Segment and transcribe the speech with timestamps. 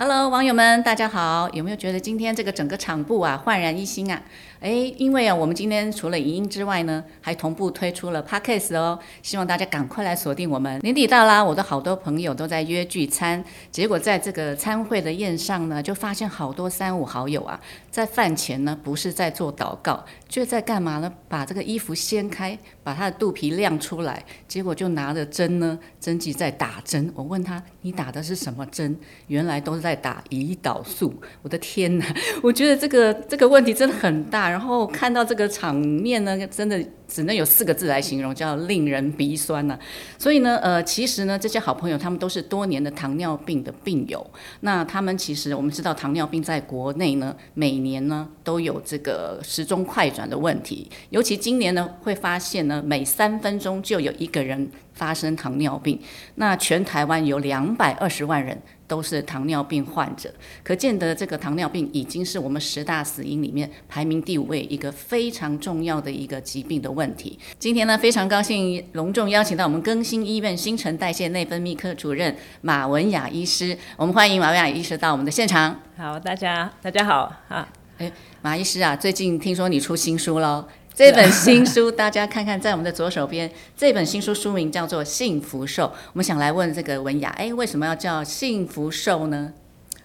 [0.00, 1.48] Hello，网友们，大家好！
[1.54, 4.22] 有没有觉得今天这个整个场部啊焕然一新啊？
[4.60, 8.98] 诶，因为啊，我们今天除了影音之外呢，还同步推出了 Podcast 哦。
[9.22, 10.80] 希望大家赶快来锁定我们。
[10.80, 17.58] 年底到啦，我的好多朋友都在约聚餐，结果在这个餐会的宴上呢，就发现好多三五好友啊，
[17.90, 21.10] 在饭前呢不是在做祷告，就在干嘛呢？
[21.28, 27.10] 把这个衣服掀开，把他的肚皮亮出来，结果就拿着针呢，针剂在打针。
[27.14, 28.98] 我问他，你打的是什么针？
[29.28, 31.14] 原来都是在打胰岛素。
[31.42, 32.06] 我的天哪，
[32.42, 34.48] 我觉得这个这个问题真的很大。
[34.50, 39.78] 然后看到这个场面呢，真的只能有四个字来形容，叫令人鼻酸呐。
[40.18, 44.24] 所以呢，呃，其实呢，这些好朋友他们都是多年的糖尿病的病友。
[44.60, 50.90] 那他们其实我们知道，糖尿病在国内呢，每年呢都有这个时钟快转的问题。
[51.10, 55.98] 尤其今年呢，会发现呢，每三分钟就有一个人发生糖尿病。
[56.34, 58.60] 那全台湾有两百二十万人。
[58.88, 60.32] 都是糖尿病患者，
[60.64, 67.38] 可见得这个糖尿病已经是我们十大死因里面排名第五位，一个非常重要的一个疾病的问题。
[67.58, 75.78] 今天呢，非常高兴隆重邀请到我们更新医院新陈代谢内分泌科主任马文雅医师，我们欢迎马文雅医师到我们的现场。
[75.96, 80.66] 好，大家大家好啊，哎，马医师啊，最近听说你出新书喽。
[80.98, 85.84] 这本新书，大家看看，在我们的左手边，这本新书书名叫做《幸福瘦》。
[85.86, 89.52] 我们想来问这个文雅，哎，为什么要叫幸福瘦呢？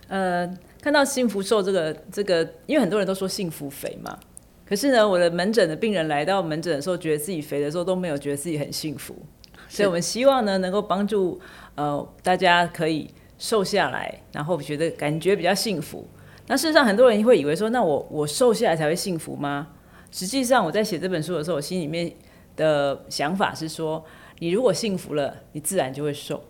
[0.08, 0.48] 呃，
[0.80, 4.16] 看到幸福瘦这个这个，因为很多人都说幸福肥嘛，
[4.70, 9.16] 可是呢，我的门诊的病人来到门诊的时候，觉得自己肥的时候都没有觉得自己很幸福，
[9.68, 11.42] 所以我们希望呢，能够帮助
[11.74, 16.08] 呃大家可以瘦下来，然后觉得感觉比较幸福。
[16.46, 19.70] 那事实上，很多人会以为说，那我我瘦下来才会幸福吗？
[20.14, 22.14] 实际上，我在写这本书的时候，我心里面
[22.56, 24.06] 的想法是说，
[24.38, 26.42] 你如果幸福了，你自然就会瘦。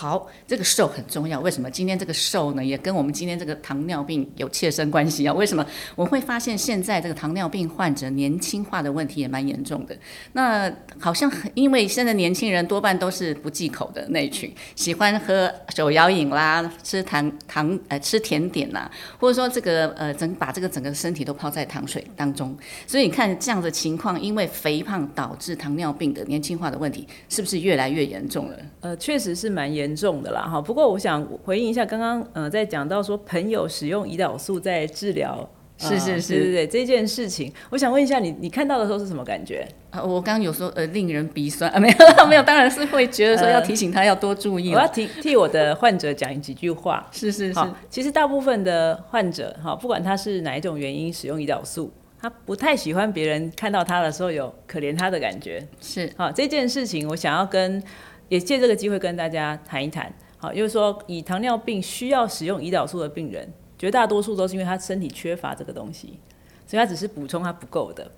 [0.00, 1.40] 好，这个瘦很重要。
[1.40, 2.64] 为什么今天这个瘦呢？
[2.64, 5.34] 也跟我们今天这个糖尿病有切身关系啊？
[5.34, 9.98] 为什么我会发现现在这个糖尿病患者年轻化的问题也蛮严重的？
[10.34, 18.88] 那好像很因为现在年轻人多半都是不忌口的那一群，喜欢喝手摇饮啦，吃糖糖呃吃甜点呐，
[19.18, 22.56] 或者说这个呃整把这个整个身体都泡在糖水当中。
[22.86, 28.56] 所以你看这样的情况，因为肥胖导致糖尿病的年轻化的问题，是不是越来越严重了？
[28.82, 29.87] 呃，确实是蛮严。
[29.88, 30.60] 严重的啦，哈。
[30.60, 39.66] 不过我想回应一下，刚刚呃在讲到说朋友使用胰岛素在治疗，是是是，对对这件事情，我想问一下你，你看到的时候是什么感觉？
[39.90, 44.74] 啊，我刚刚有说呃令人鼻酸啊，没有 没有，当然是会觉得说要提醒他要多注意。
[44.74, 47.60] 我要替替我的患者讲几句话，是是是。
[47.88, 55.66] 其实大部分的患者哈，不管他是哪一种原因使用胰岛素，他不太喜欢别人看到他的时候有可怜他的感觉。
[55.80, 57.82] 是，好这件事情，我想要跟。
[58.28, 66.18] 也借这个机会跟大家谈一谈，好，就是说以糖尿病需要使用胰岛素的病人，绝大多数都是因为他身体缺乏这个东西，
[66.66, 68.10] 所以他只是补充他不够的。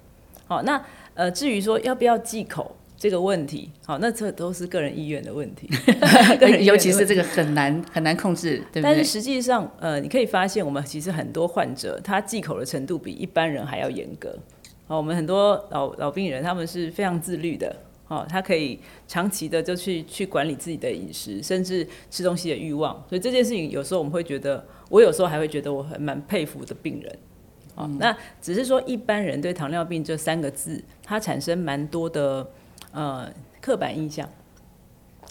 [0.46, 0.82] 好，那
[1.14, 5.68] 呃至于说要不要忌口这个问题，好，那这都是个人意愿的问题，
[6.64, 8.82] 尤其是这个很难很难控制，对不对？
[8.82, 14.36] 但是实际上，呃，你可以发现我们其实很多患者他忌口的程度比一般人还要严格。
[14.88, 17.74] 好，我们很多老老病人他们是非常自律的。
[18.10, 18.76] 哦，他可以
[19.06, 22.92] 长期的就去去管理自己的饮食，甚至吃东西的欲望。
[23.08, 27.18] 所以这件事情有时候我们会觉得，我有时候还会觉得我很蛮佩服的病人。
[27.76, 32.50] 哦，那只是说一般人对糖尿病这三个字，它产生蛮多的
[32.90, 34.28] 呃刻板印象。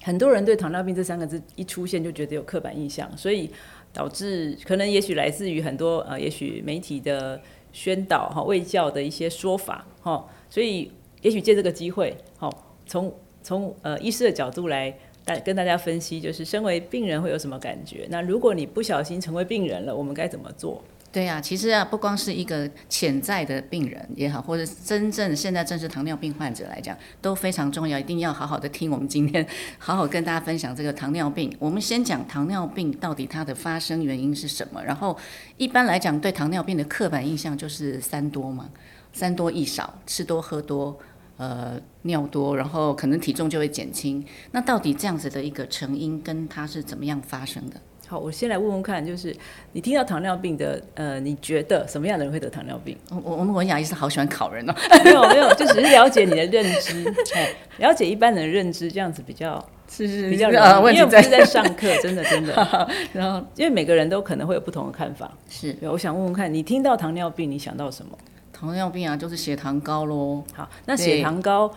[0.01, 3.51] 很多人对糖尿病这三个字一出现就觉得有刻板印象，所以
[3.91, 7.41] 导致可能也许来自于很多呃，也许媒体的
[7.73, 10.89] 宣导哈、卫教的一些说法哈，所以
[11.21, 12.67] 也许借这个机会好。
[12.89, 13.13] 从
[13.43, 14.91] 从呃医师的角度来
[15.23, 18.07] 大跟大家分析，就是身为病人会有什么感觉？
[18.09, 20.83] 那如果你不小心成为病人了，我们该怎么做？
[21.11, 29.45] 对呀，其实啊，不光是一个潜在的病人也好，或者真正现在正是糖尿病患者来讲，都非常重要，一定要好好的听我们今天
[29.79, 31.55] 好好跟大家分享这个糖尿病。
[31.59, 34.83] 我们先讲糖尿病到底它的发生原因是什么？
[34.83, 35.17] 然后
[35.57, 38.69] 一般来讲，对糖尿病的刻板印象就是三多嘛，
[39.11, 40.99] 三多一少，吃多喝多。
[41.39, 44.21] 呃，尿多，然后可能体重就会减轻。
[44.51, 47.77] 那到底这样子的一个成因跟它是怎么样发生的？
[48.09, 49.33] 好，我先来问问看，就是
[49.71, 52.97] 你听到糖尿病的，呃，你觉得什么样的人会得糖尿病？
[53.09, 54.75] 我我们文雅医师好喜欢考人哦。
[55.05, 60.95] 没有没有，就只是了解你的认知， 哎了解一般人的认知，这样子比较是是比较容易。
[60.95, 62.89] 因为不是在上课，真 的真的。
[63.13, 65.31] 然后，因为每个人都可能会有不同的看法。
[65.47, 68.17] 是，我想问问看你听到糖尿病，你想到什么？
[68.59, 70.43] 糖尿病啊，就是血糖高喽。
[70.53, 71.71] 好，那血糖高，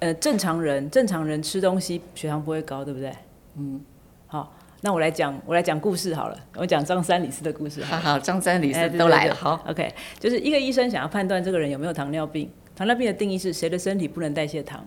[0.00, 3.10] 呃，正常人正常人吃东西血糖不会高，对不对？
[3.56, 3.80] 嗯。
[4.26, 4.52] 好，
[4.82, 7.96] 那我来讲，我来讲故事好了，我讲张三李四的故事好。
[7.96, 12.50] 好好，张三李四都来了，好，OK，就是一个医生想要判断这个人有没有糖尿病。
[12.74, 14.84] 糖尿病的定义是谁的身体不能代谢糖。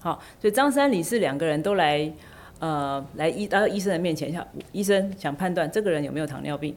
[0.00, 2.12] 好，所以张三李四两个人都来，
[2.60, 6.76] 呃，来医到医生的面前，想医生想判断这个人有没有糖尿病。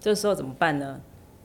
[0.00, 0.98] 这时候怎么办呢？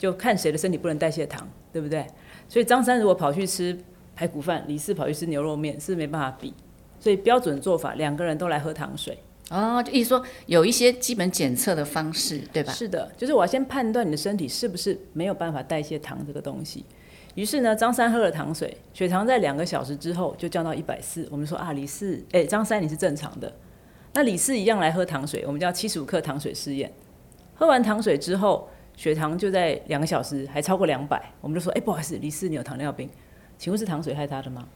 [0.04, 2.06] 就看谁的身体不能代谢糖，对不对？
[2.50, 3.80] 所以张三如果跑去吃
[4.14, 6.54] 排骨饭，李四跑去吃牛肉面，是没办法比。
[7.00, 9.18] 所以标准做法，两个人都来喝糖水。
[9.50, 12.74] 哦，就意思说有一些基本检测的方式，对吧？
[12.74, 16.84] 是的，就是我要先判断你的身体是不是没有办法代谢糖这个东西。
[17.36, 21.26] 于是呢，张三喝了糖水，血糖在两个小时之后就降到一百四。
[21.32, 23.50] 我们说啊，李四，哎，张三你是正常的。
[24.14, 26.92] 那李四一样来喝糖水，我们叫七十五克糖水试验。
[27.56, 33.10] 喝完糖水之后，血糖就在两个小时还超过两百，我们就说，哎，不好意思，李四你有糖尿病，
[33.58, 34.68] 请问是糖水害他的吗？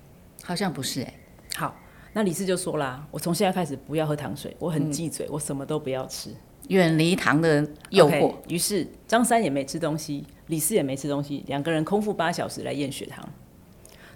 [0.43, 1.13] 好像不是哎、
[1.55, 1.75] 好，
[2.13, 6.31] 那李四就说啦，我从现在开始不要喝糖水，我很忌嘴，我什么都不要吃。
[6.69, 13.27] 远离糖的诱惑于是张三也没吃东西，李四也没吃东西，两个人空腹八小时来验血糖。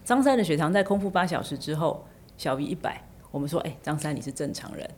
[0.03, 2.05] 张三的血糖在空腹八小时之后
[2.37, 4.89] 小于一百，我们说，哎、张三你是正常人。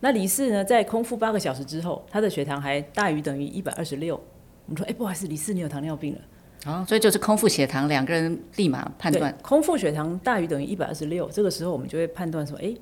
[0.00, 4.22] 那李四呢，在空腹八个小时之后，他的血糖还大于等于一百二十六。
[4.66, 6.20] 我们说，哎、不好意思，李四你有糖尿病了。
[6.66, 12.74] 哦，所以就是空腹血糖，两个人立马判断，空腹血糖大于等于一百二十六，这个时候我们就会判断说，哎、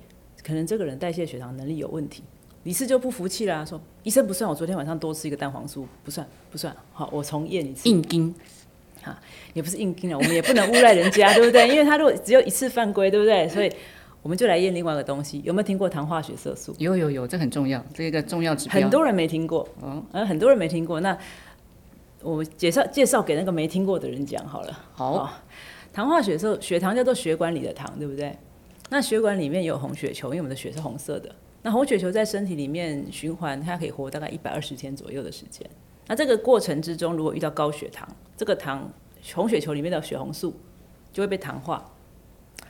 [0.44, 2.22] 可能这个人代谢血糖能力有问题。
[2.62, 7.88] 李四就不服气啦，说医生不算，我昨天晚上多吃一个蛋黄酥，不算不算，好，我重验一次。
[7.88, 8.32] 硬筋
[9.52, 11.66] 也不是硬盯了，我们也不能诬赖 人家，对不对？
[11.68, 13.48] 因为他如果只有一次犯规，对不对？
[13.48, 13.72] 所以
[14.22, 16.72] 我们就来验另外一个东西，有没有听过糖化血色素？
[16.78, 18.80] 有有有，这很重要，这个重要指标。
[18.80, 21.00] 很多人没听过，嗯，呃，很多人没听过。
[21.00, 21.18] 那
[22.22, 24.80] 我介绍介绍给那个没听过的人讲好了。
[24.92, 25.32] 好，
[25.92, 28.36] 糖化血色血糖叫做血管里的糖，对不对？
[28.90, 31.34] 那血管里面有红血球，因为我们的血是红色的。
[31.62, 35.68] 那红血球在身体里面循环，它可以活大概一百二十天左右的时间。
[36.06, 38.90] 那这个过程之中，如果遇到高血糖，这个糖
[39.34, 40.54] 红血球里面的血红素
[41.12, 41.92] 就会被糖化，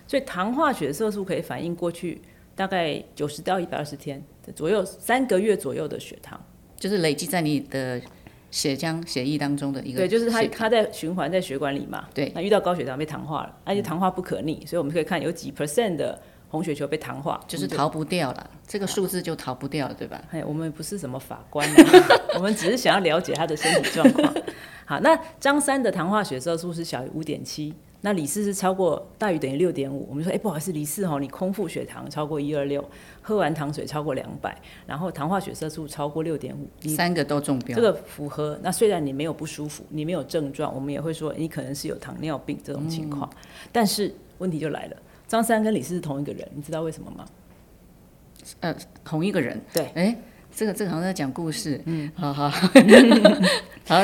[0.06, 2.20] 所以糖化血色素可以反映过去
[2.54, 4.22] 大概九十到一百二十天
[4.54, 6.40] 左右三个月左右的血糖。
[6.76, 8.02] 就是累积在你的
[8.52, 12.06] 血浆、血液当中的一个对，就是它它在循环在血管里嘛。
[12.14, 16.16] 对那遇到高血糖被糖化了，而且糖化不可逆，所以我们可以看有几 percent 的
[16.50, 20.22] 红血球被糖化，就是逃不掉了，这个数字就逃不掉了，对吧？
[20.30, 21.74] 哎，我们不是什么法官、啊，
[22.36, 24.32] 我们只是想要了解他的身体状况。
[24.84, 30.06] 好，那张三的糖化血色素是小于五点七，那李四是超过大于等于六点五。
[30.10, 32.84] 我们说，哎、不好意思，李四哦，你空腹血糖超过一二六，
[33.22, 38.58] 喝完糖水超过两百，然后糖化血色素超过六点五，你三个都中标，这个符合。
[38.60, 43.30] 那虽然你没有不舒服，你没有症状，我们也会说你可能是有糖尿病这种情况。
[43.70, 44.96] 但是问题就来了，
[45.28, 47.24] 张三跟李四是同一个人，你知道为什么吗？
[48.58, 49.60] 呃，同一个人。
[49.72, 50.18] 对哎，
[50.52, 52.58] 这个这个好像在讲故事，嗯，好好，好，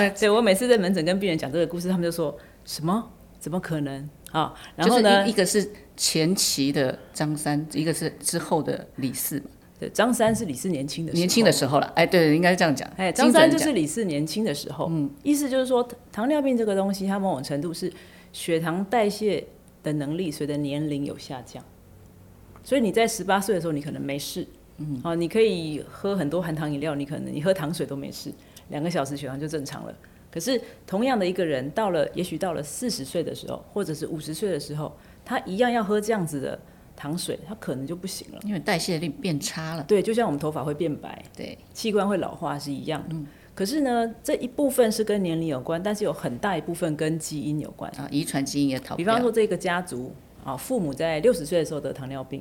[0.15, 3.11] 所以 我每次在门诊跟病人讲这个故事，他们就说什么？
[3.39, 4.09] 怎么可能？
[4.33, 5.33] 啊，然后呢一一？
[5.33, 9.43] 个是前期的张三，一个是之后的李四，
[9.81, 11.87] 对，张三是李四年轻的时候年轻的时候了。
[11.97, 12.89] 哎，对，应该是这样讲。
[12.97, 17.91] 哎，张三就是李四年轻的时候，嗯，意思就是说，糖尿病这个东西，它某种程度是
[18.33, 19.47] 血糖代谢
[19.83, 21.65] 的能力随着年龄有下降，
[22.63, 24.47] 所以你在十八岁的时候，你可能没事，
[24.77, 28.31] 嗯，哦，你可以喝很多含糖饮料，你可能你喝糖水都没事，
[28.69, 29.95] 两个小时血糖就正常了。
[30.31, 34.95] 可是同样的一个人，到了也许到了四十岁的时候，或者是五十岁的时候，
[35.25, 36.59] 他一样要喝这样子的
[36.95, 38.41] 糖水，他可能就不行了。
[38.45, 43.17] 因为代谢力变差了，对，就像我们头发会变白，对，器官会老化是一样的。
[43.55, 47.91] 可是呢，这一部分是跟年龄有关，但是有很大一部分跟基因有关。
[47.97, 48.97] 啊，遗传基因也逃不掉。
[48.99, 50.13] 比方说，这个家族
[50.45, 52.41] 啊，父母在六十岁的时候得糖尿病，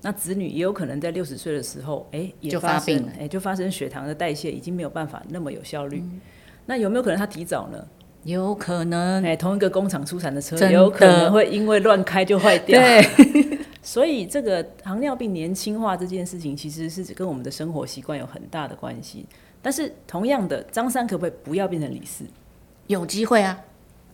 [0.00, 6.02] 那子女也有可能在六十岁的时候，哎，也就发发病了，生哎，就发生血糖的代谢已经没有办法那么有效率。
[6.66, 7.84] 那有没有可能他提早呢？
[8.24, 12.80] 有可能，哎，同一个工厂出产的车，的有可能会因为乱开就坏掉。
[12.80, 13.06] 对，
[13.82, 19.26] 所以这个糖尿病年轻化这件事情，其实是跟我们的生活习惯有很大的关系。
[19.60, 22.24] 但是同样的，张三可不可以不要变成李四？
[22.86, 23.60] 有机会啊。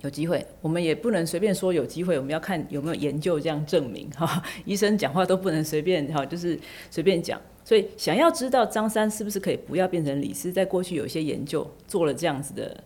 [0.03, 4.43] 有机会，我们也不能随便说有机会，我们要看有没有研究这样证明哈。
[4.65, 6.59] 医生讲话都不能随便哈，就是
[6.91, 7.41] 随便讲。
[7.63, 12.83] 所以想要知道张三是不是可以不要变成李四，在过去有一些研究做了这样子的，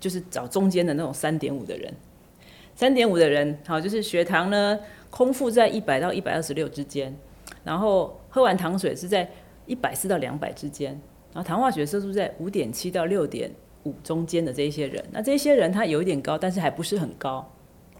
[0.00, 1.92] 就是找中间的那种三点五的人，
[2.74, 4.80] 三点五的人好，就是血糖呢
[5.10, 7.14] 空腹在一百到一百二十六之间，
[7.62, 9.30] 然后喝完糖水是在
[9.66, 10.98] 一百四到两百之间，
[11.34, 13.50] 然后糖化血色素在五点七到六点
[13.84, 17.50] 五中间的这一些人，那这些人他有一点高，但是还不是很高。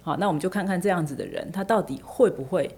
[0.03, 2.71] 好，那我们就看看这样子的人，他到底会不会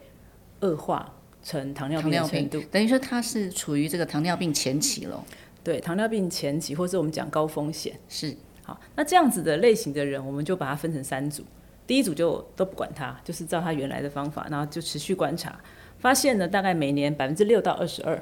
[0.61, 2.61] 恶化成糖尿病程度。
[2.71, 5.25] 等于说他是处于这个糖尿病前期了。
[5.65, 7.99] 对，糖尿病前期，或者我们讲高风险。
[8.09, 11.43] 是，好，那这样子的类型的人，我们就把它分成三组。
[11.87, 15.59] 第一组就都不管他，就是照他原来的方法，然后就持续观察，
[15.99, 18.21] 发现呢，大概每年百分之六到二十二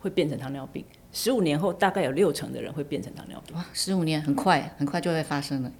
[0.00, 0.84] 会变成糖尿病，
[1.20, 3.56] 十五年后大概有六成的人会变成糖尿病。
[3.56, 5.72] 哇，十五年很快，很快就会发生了。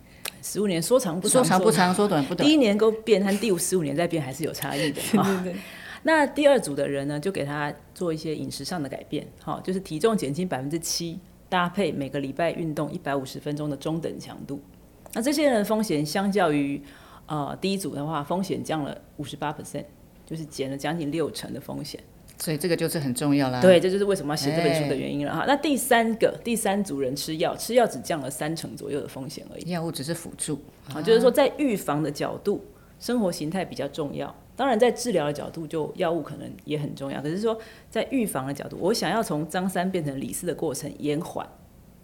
[0.42, 2.52] 十五年说长不说长不长，说短不短第。
[2.52, 5.00] 一年够变和第五十五年再变还是有差异的。
[5.12, 5.56] 对对对
[6.02, 14.60] 那第二组的人呢，就给他做一些饮食上的改变，好，就是体重减轻百分之七，搭配每个礼拜运动一百五十分钟的中等强度。
[15.12, 16.82] 那这些人的风险相较于
[17.26, 19.84] 呃第一组的话，风险降了五十八 percent，
[20.26, 22.00] 就是减了将近六成的风险。
[22.38, 23.60] 所以这个就是很重要啦。
[23.60, 25.44] 对，这就是为什么要写这本书的哎原因了哈。
[25.46, 29.70] 那第三个，第三组人吃药，吃药只降了三成左右的风险而已。
[29.70, 30.58] 药物只是辅助。
[30.94, 32.64] 啊，就是说在预防的角度，
[33.00, 34.34] 生活形态比较重要。
[34.56, 37.22] 当然，在治疗的角度，就药物可能也很重要。
[37.22, 37.56] 可是说，
[37.88, 41.48] 在预防的角度，我想要从张三变成李四的过程延缓，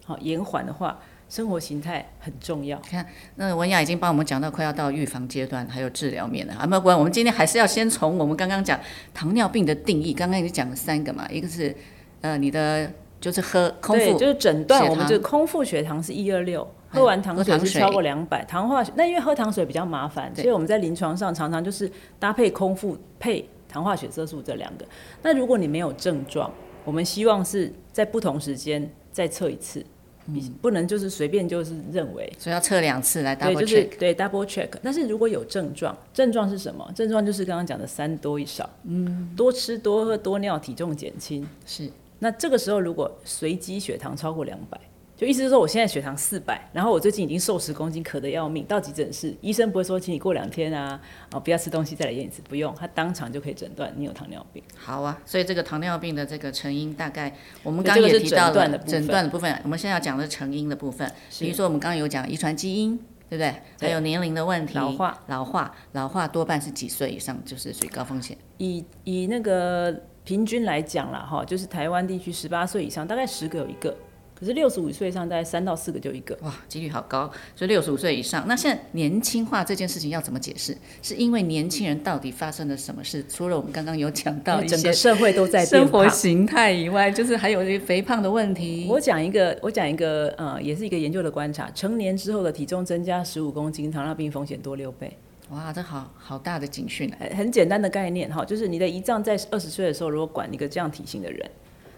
[0.04, 1.00] 好延缓的话，
[1.34, 2.78] 生活形态很重要。
[2.88, 6.54] 看那文雅已经帮我们讲到快要到预防阶段，还有治疗面了。
[6.54, 8.78] 啊，没有关，我们今天还是要先从我们刚刚讲
[9.12, 11.74] 糖尿病的定义，刚刚已经讲了三个嘛，一个是
[12.20, 12.88] 呃你的
[13.20, 16.62] 就是喝空，腹就是诊断，我们就空腹血糖是一二六，
[16.92, 24.86] 嗯喝完糖水水是超过两百，糖化那因为喝糖水比较麻烦，所以我们在临床上常常就是搭配空腹配糖化血色素这两个。
[25.20, 26.48] 那如果你没有症状，
[26.84, 29.84] 我们希望是在不同时间再测一次，
[30.26, 32.32] 你不能就是随便就是认为。
[32.38, 33.84] 所以要测两次来对就是。
[33.98, 34.68] 对 double check。
[34.82, 36.90] 但是如果有症状，症状是什么？
[36.94, 44.80] 症状就是刚刚讲的三多一少，嗯，多吃多喝多尿，体重减轻，是那这个时候如果随机血糖超过两百，
[45.16, 51.00] 就意思是说我现在血糖四百，然后我最近已经瘦十公斤，渴得要命，到急诊室，医生不会说请你过两天啊，
[51.32, 54.60] 哦不要吃东西再来验一次，不用，他当场就可以诊断你有糖尿病。
[54.76, 62.96] 好啊，所以这个糖尿病的这个成因，大概我们刚刚也提到了诊断的部分诊断的部分，我们现在要讲的成因的部分，比如说我们刚刚有讲遗传基因，
[63.30, 63.54] 对不对？
[63.78, 68.36] 对还有年龄的问题，老化，老化，老化多半是几岁以上就是属于高风险。
[68.58, 69.94] 以以那个
[70.24, 73.96] 平均来讲了，哈，就是台湾地区十八岁以上大概十个有一个，
[74.38, 76.36] 可是六十五岁以上大概三到四个就一个。
[76.42, 78.44] 哇，几率好高，所以六十五岁以上。
[78.46, 80.76] 那现在年轻化这件事情要怎么解释？
[81.02, 83.24] 是因为年轻人到底发生了什么事？
[83.28, 86.08] 除了我们刚刚有讲到一整些个社会都在生活。
[86.08, 88.86] 形态以外，就是还有一些肥胖的问题。
[88.88, 95.16] 我讲一个，我讲一个，呃，也是一个研究的观察，成年之后的体重增加十五公斤，糖尿病风险多六倍。
[95.50, 101.50] 哇，这好好大的警讯很简单的概念哈，就是你的胰脏在二十岁的时候，如果管一个这样体型的人，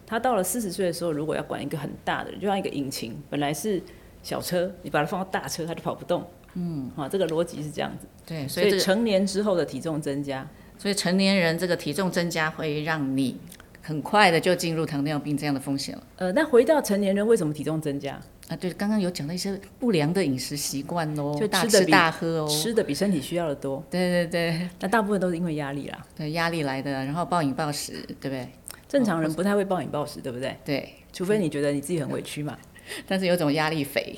[0.06, 3.82] 他到了四十岁的时候，如果要管一个很大的人，就像一个引擎，本来是
[4.22, 6.25] 小车，你把它放到大车，它就跑不动。
[6.54, 8.06] 嗯，啊，这个逻辑是这样子。
[8.25, 10.48] 对，所所以成年之后的体重增加，
[10.78, 13.38] 所以成年人这个体重增加会让你
[13.82, 16.02] 很快的就进入糖尿病这样的风险了。
[16.16, 18.18] 呃，那回到成年人，为什么体重增加？
[18.48, 26.06] 啊，对，刚刚有讲到一些不良的饮食习惯哦，就，大吃大喝哦，吃的比身体需要的多，对对对那大部分都是因为压力啦。
[26.16, 28.48] 对，压力来的，然后暴饮暴食，对不对？
[28.88, 30.57] 正常人不太会暴饮暴食，对不对？
[30.64, 32.57] 对，除非你觉得你自己很委屈嘛。
[33.05, 34.14] 但是有种压力肥，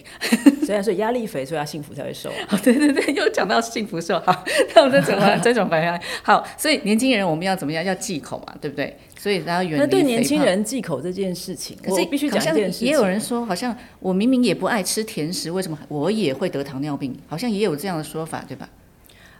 [0.67, 2.59] 所以所以压力肥，所以要幸福才会瘦啊。
[2.63, 4.45] 对对对，又讲到幸福瘦，好，
[4.77, 7.83] 那我们再转回这种回来，好，所以年轻人我们要怎么样？
[7.83, 8.95] 要忌口嘛，对不对？
[9.19, 12.89] 所以他要远离那对年轻人忌口这件事情，可是我必须讲一件事情。
[12.89, 17.19] 也有人说，好像我明明也不爱吃甜食，为什么我也会得糖尿病？
[17.27, 18.69] 好像也有这样的说法，对吧？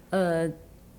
[0.09, 0.51] 呃，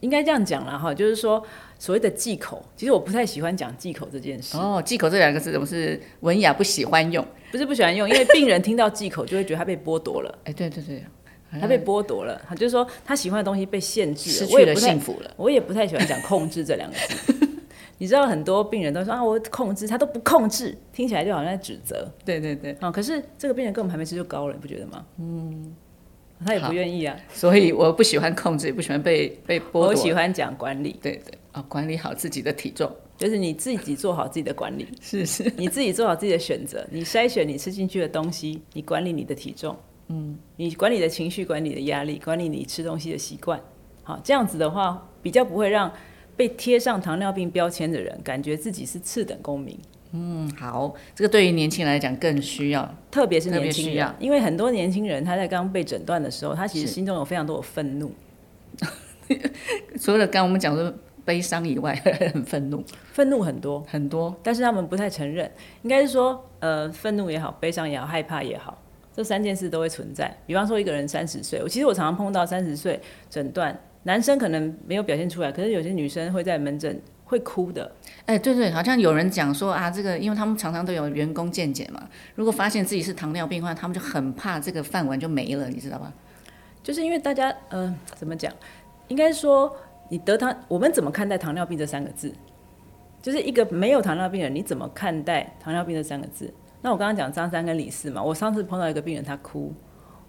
[0.02, 1.44] 应该这样讲了哈，就是说
[1.80, 7.26] 所谓的忌口，其实我不太喜欢讲忌口这件事，哦，忌口这两个字，我是文雅不喜欢用。
[7.52, 11.04] 不是不喜欢用，因为病人听到忌口就会觉得他被剥夺了，哎，对对对，
[11.60, 15.34] 他被剥夺了，他就是说他喜欢的东西被限制了，失去了幸福了。
[15.36, 17.48] 我也不太喜欢讲控制这两个字。
[17.98, 22.92] 你知道很多病人都说啊，我控制，他都不控制，听起来就好像在指责对对对，啊。
[22.92, 25.06] 可是这个病人跟我们还没吃就高了，你不觉得吗？
[25.18, 25.74] 嗯，
[26.46, 27.18] 他也不愿意啊。
[27.34, 29.88] 所以我不喜欢控制，也不喜欢被被剥夺。
[29.88, 32.92] 我喜欢讲管理，对对哦，管理好自己的体重。
[33.18, 39.76] 就是你自己做好自己的管理，是是，你自己做好自己的选择，你筛选你吃进去的东西，你管理你的体重，
[40.08, 43.60] 嗯，你管理的情绪，管理的压力，管理你吃东西的习惯。
[44.04, 45.92] 好，这样子的话，比较不会让
[46.38, 49.78] 被贴上糖尿病标签的人感觉自己是次等公民。
[50.14, 52.90] 嗯，好，这个对于年轻人来讲更需要。
[53.12, 54.16] 特别是年轻人。
[54.18, 58.14] 因为很多年轻人他在刚被诊断的时候，他其实心中有非常多的愤怒，
[60.00, 60.98] 除了刚刚我们讲的
[61.30, 61.94] 悲伤以外，
[62.34, 62.84] 很愤怒，
[63.14, 64.36] 愤怒很多，很多。
[64.42, 65.48] 但是他们不太承认，
[65.84, 68.76] 应该是说，呃，愤怒也好，悲伤也好，害怕也好，
[69.16, 70.36] 这三件事都会存在。
[70.48, 77.92] 比方说，一个人三十岁，我其实我常常碰到三十岁诊断，男生可能没有表现出来，可是有些女生会在门诊会哭的。
[78.26, 86.12] 哎，对对，好像有人讲说啊，这个因为他们常常都有员工健检嘛，如果发现自己是糖尿病的话，他们就很怕这个饭碗就没了，你知道吧？
[86.82, 88.52] 就是因为大家，嗯、怎么讲？
[89.10, 89.76] 应该说，
[90.10, 92.34] 你得糖，我们怎么看待糖尿病这三个字？
[93.22, 96.54] 就是一个没有糖尿病人，你怎么看待糖尿病这三个字？
[96.82, 99.74] 那我刚刚讲张三跟李四嘛，我上次碰到一个病人，他哭，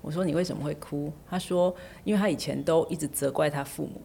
[0.02, 1.12] 我说你为什么会哭？
[1.28, 4.00] 他说，因为他以前都一直责怪他父母。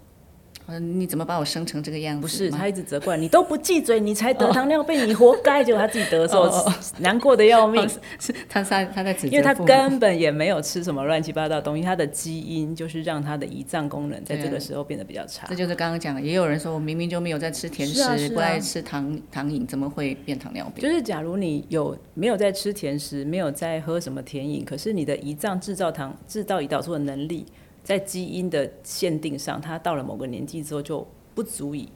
[0.67, 2.21] 嗯，你怎么把我生成这个样子？
[2.21, 5.63] 不是，他一直责怪你 都不记嘴，你才得糖尿病，你活该。
[5.63, 7.87] 结果他自己得的时候，难过的要命，
[8.19, 15.55] 是他他他在指责因为他根本也没有吃什么乱七八糟的东西，他的基因就是让他的胰脏功能在这个时候变得比较差这。
[15.55, 20.83] 就是刚刚讲的，也有人说我明明就没有在吃甜食，是啊啊不爱吃糖糖饮，怎么会变糖尿病？
[20.83, 27.45] 就是假如你有没有在吃甜食，没有在喝什么甜饮，可是你的胰脏制造糖、制造胰岛素的能力，
[27.85, 31.87] 在基因的限定上，他到了某个年纪之后就不足以。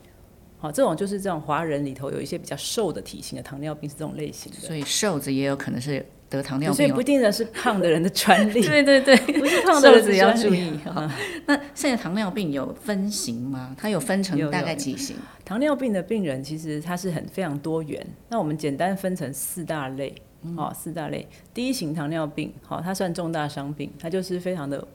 [0.59, 6.91] 好，这种就是这种华人里头有一些比较瘦的体型的糖尿病是这种类型的，所以瘦子也有可能是得糖尿病所以。
[6.91, 11.09] 不一定的是胖的人的专利， 对对对， 不是胖的人瘦子要注意 哈。
[11.45, 13.73] 那现在糖尿病有分型吗？
[13.79, 15.15] 它有分成大有有概几型？
[15.45, 20.13] 糖尿病的病人其实它是很非常多元，那我们简单分成四大类，
[20.57, 21.25] 哦，四大类。
[21.53, 24.85] 第一型糖尿病，好、它算重大伤病，它就是非常的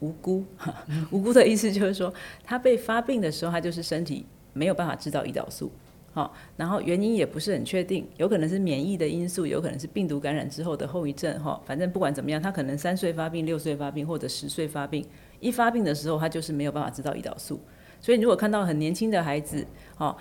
[0.00, 0.44] 无辜。
[1.10, 5.70] 无辜的意思就是说，他被发病的时候，他就是身体没有办法制造胰岛素。
[6.12, 11.42] 好，然后原因也不是很确定，有可能是免疫的因素，有可能是病毒感染之后的后遗症。
[11.42, 15.04] 哈，反正不管怎么样，他可能三岁发病、六岁发病或者十岁发病，
[15.40, 17.60] 一发病的时候，他就是没有办法制造胰岛素。
[18.00, 20.16] 所以，如果看到很年轻的孩子，哦，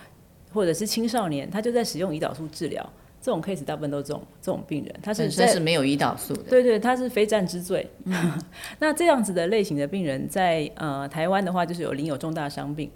[0.52, 6.44] 或者是青少年，他就在使用胰岛素治疗，这种 case 大部分都是这种这种病人，他是本身是没有胰岛素的。
[6.50, 7.90] 对对，他是非战之罪。
[8.80, 12.92] 那这样子的类型的病人在，呃台湾的话，就是有领有重大伤病。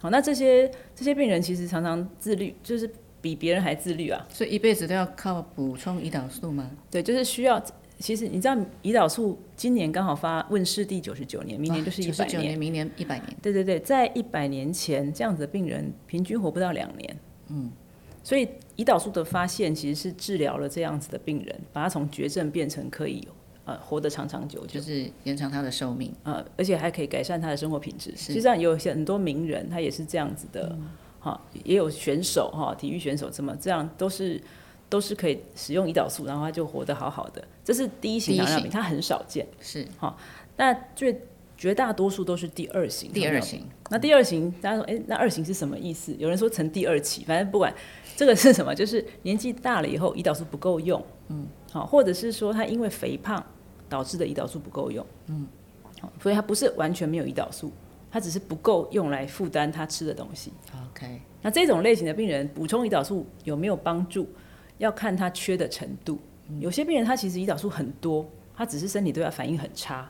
[0.00, 4.26] 好，那这些这些病人其实常常自律，就是比别人还自律啊。
[4.28, 6.68] 所以一辈子都要靠补充胰岛素吗？
[6.90, 7.62] 对，就是需要。
[8.00, 13.36] 其实你知道，胰岛素今年刚好发问世第九十九年，明年就是一百年，明年一百年。
[13.42, 17.16] 对对对，在一百年前，这样子的病人平均活不到两年。
[17.48, 17.72] 嗯，
[18.28, 23.26] 所以胰岛素的发现其实是治疗了这样子的病人，把他从绝症变成可以
[23.64, 24.82] 呃活得长长久久就。
[24.82, 26.14] 是延长他的寿命。
[26.24, 28.14] 呃，而且还可以改善他的生活品质。
[28.14, 30.76] 实际上有一些很多名人，他也是这样子的，
[31.18, 34.38] 哈、也有选手哈，体育选手这么这样都是
[34.90, 37.42] 都是可以使用胰岛素，然后他就活得好好的。
[37.64, 39.46] 这是第一型糖尿病，型它很少见。
[39.62, 39.88] 是
[40.54, 41.18] 那最
[41.58, 43.12] 绝大多数都是第二型。
[43.12, 43.40] 第二。
[43.40, 46.14] 型，那第二型，大家说，哎、那二型是什么意思？
[46.16, 47.74] 有人说成第二期，反正不管
[48.16, 53.44] 这个是什么，就是年纪大了以后，胰岛素不够用，嗯，好，或者是说他因为肥胖
[53.88, 55.46] 导致的胰岛素不够用，嗯，
[56.00, 57.72] 好，所以他不是完全没有胰岛素，
[58.08, 60.52] 他只是不够用来负担他吃的东西。
[60.92, 64.28] OK，那这种类型的病人补充胰岛素有没有帮助，
[64.78, 66.20] 要看他缺的程度。
[66.60, 70.08] 有些病人他其实胰岛素很多，他只是身体对他反应很差。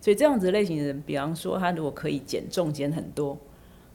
[0.00, 3.38] 所以这样子类型的人，比方说他如果可以减重减很多，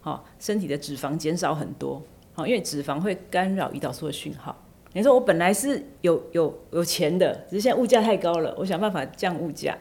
[0.01, 2.01] 好，身体的脂肪减少很多，
[2.33, 4.55] 好，因为脂肪会干扰胰岛素的讯号。
[4.93, 9.75] 你说我本来是有有有钱的，只是现在物价太高了，我想办法降物价，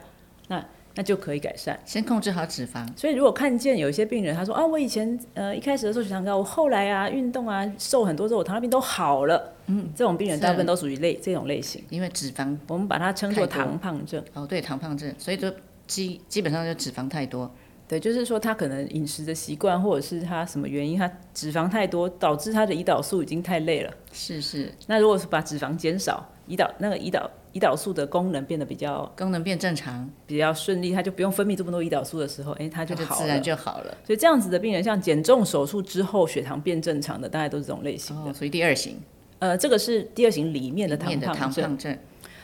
[0.48, 1.78] 那那就可以改善。
[1.84, 2.86] 先控制好脂肪。
[2.96, 9.52] 所以如果看见有一些病人，他说啊，我以前呃一开始的时候血糖高，我后来啊运动啊瘦很多之后，我糖尿病都好了。
[9.66, 14.22] 嗯，这种病人大部分都属于类这种类型，因为脂肪我们把它称作糖胖症。
[14.34, 15.52] 哦，对，糖胖症，所以就
[15.92, 17.52] 基基本上就脂肪太多。
[17.88, 23.92] 对，就是说他可能饮食的习惯，或者是他什么原因，他脂肪太多，导致他的胰岛素已经太累了。
[24.12, 33.94] 是是，那如果是把脂肪减少，胰岛那个胰岛胰岛素的功能变得比较功能变正常，比较顺利，他就不用分泌这么多胰岛素的时候，哎，他就好自然就好了。
[34.06, 38.30] 所以这样子的病人，像减重手术之后血糖变正常的，大概都是这种类型的。
[38.30, 38.96] 哦，属于第二型
[39.40, 41.98] 呃，这个是第二型里面的糖糖胖症。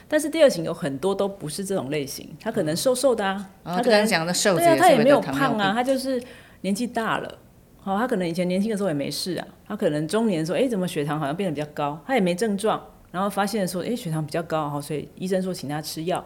[0.09, 6.21] 但是第二型有很多都不是这种类型，他可能瘦瘦的啊，哦，他可能讲的瘦子对啊，他也没有胖啊，他就是
[6.61, 7.37] 年纪大了。
[7.81, 11.97] 好、他可能以前年轻的时候也没事啊，他可能中年的时候，哎，怎么血糖好像变得比较高？
[12.05, 16.23] 他也没症状，然后发现说，哎，血糖比较高，好，所以医生说请他吃药。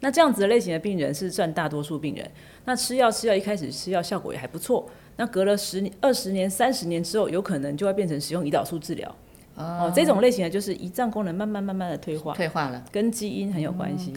[0.00, 2.30] 那这样子的类型的病人是占大多数病人。
[2.66, 9.14] 那吃药吃药一开始吃药效果也还不错，那隔了十年、二十年、三十年之后，有可能就会变成使用胰岛素治疗。
[9.56, 14.12] 哦，这种类型的就是胰脏功能慢慢慢慢的退化，退化了跟基因很有关系。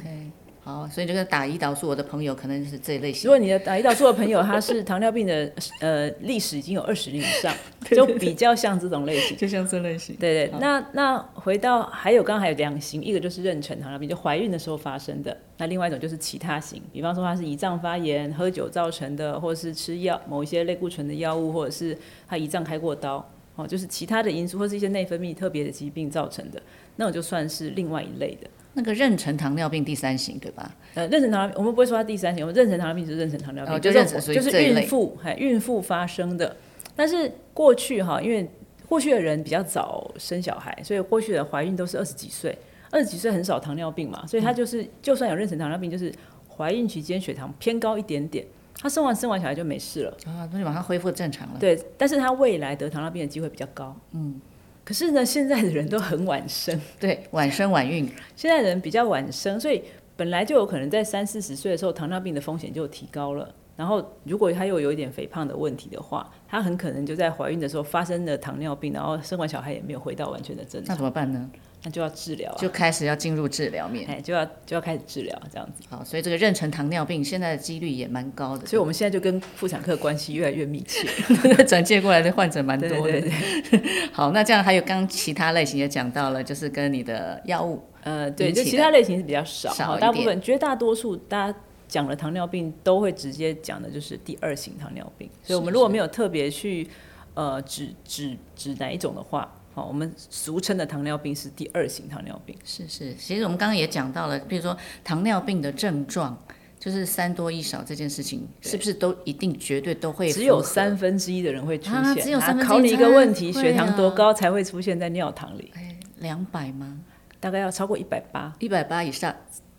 [0.63, 3.31] 好，所以这个打胰岛素，我的朋友可能是这一类型如。
[3.31, 7.55] 果你的打胰岛素的朋友他是糖尿病的呃历史已经有二十年以上，
[7.91, 9.37] 就比较像这种类型。
[9.37, 10.13] 就像这类型。
[10.17, 21.97] 对对，那那回到还有刚刚还有两型，一个就是妊娠糖尿病，就怀孕的时候发生的；那另外一种就是其他型，比方说他是胰脏发炎、喝酒造成的，或者是吃药某一些类固醇的药物，或者是
[22.27, 23.25] 他胰脏开过刀，
[23.57, 26.61] 哦，就是其他的因素或是一些内分泌特别的疾病造成的，
[26.95, 28.47] 那我就算是另外一类的。
[28.73, 30.73] 那个妊娠糖尿病第三型对吧？
[30.93, 36.55] 呃，妊娠糖尿病我们不会说它第三型，我们妊娠糖尿病是妊娠糖尿病，哦就妊娠就是孕妇，还孕妇发生的。
[36.95, 38.47] 但是过去哈，因为
[38.87, 42.55] 过去的人比较早生小孩，所以过去的怀孕都是二十几岁，
[42.91, 46.13] 二十几岁很少糖尿病嘛，所以他就是、就算有妊娠糖尿病，就是
[46.47, 48.45] 怀孕期间血糖偏高一点点，
[48.79, 50.11] 他生完生完小孩就没事了。
[50.25, 51.59] 啊，那就马上恢复正常了。
[51.59, 53.95] 对，但是他未来得糖尿病的机会比较高。
[54.11, 54.39] 嗯，
[54.85, 59.83] 可是呢，现在的人都很晚生，对，晚生晚孕，现在人比较晚生，所以
[60.15, 63.53] 本来就有可能在三四十岁的时候，糖尿病的风险就提高了。
[63.75, 71.47] 然后，如果他又有一点肥胖的问题的话，他很可能就在怀孕的时候发生了糖尿病，然后生完小孩也没有回到完全的正常那，怎么办呢？
[71.83, 74.07] 那就要治疗啊，就开始要进入治疗面。
[74.07, 75.83] 哎，就要就要开始治疗这样子。
[75.89, 81.07] 好，所以这个妊娠糖尿病现在的几率也蛮高的，所以我们现在就跟妇产科关系越来越密切。
[81.07, 83.21] 以 转介过来的患者蛮多对的。
[83.21, 96.87] 对对， 好，那这样还有刚刚其他类型也讲到了，就是跟你的药物呃，对，就其他类型是比较少，少大部分绝大多数大家讲了糖尿病都会直接讲的就是第二型糖尿病，所以我们如果没有特别去
[97.33, 102.57] 呃指指指哪一种的话，好，我们俗称的糖尿病是第二型糖尿病。
[102.65, 106.35] 是是，其实我们刚刚也讲到了，比如说糖尿病的症状，
[106.79, 115.71] 就是三多一少这件事情，是不是都一定绝对都会只有三分之一的人会出现，啊只有三分之一考你一个问题，才血糖多高才会出现在尿糖里？
[116.17, 116.99] 两百吗？
[117.39, 119.31] 大概要超过一百八，一百八以上，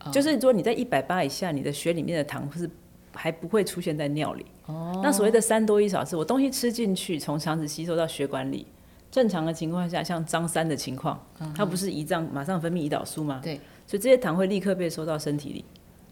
[0.04, 2.70] 哦就是说你在一百八以下，你的血里面的糖是
[3.12, 4.46] 还不会出现在尿里。
[4.66, 8.64] 哦，那所谓的三多一少是我东西吃进去，从肠子吸收到血管里。
[9.10, 11.18] 正常的情况下，像张三的情况，
[11.54, 13.40] 它不是胰脏马上分泌胰岛素吗？
[13.42, 15.64] 对，所以这些糖会立刻被收到身体里，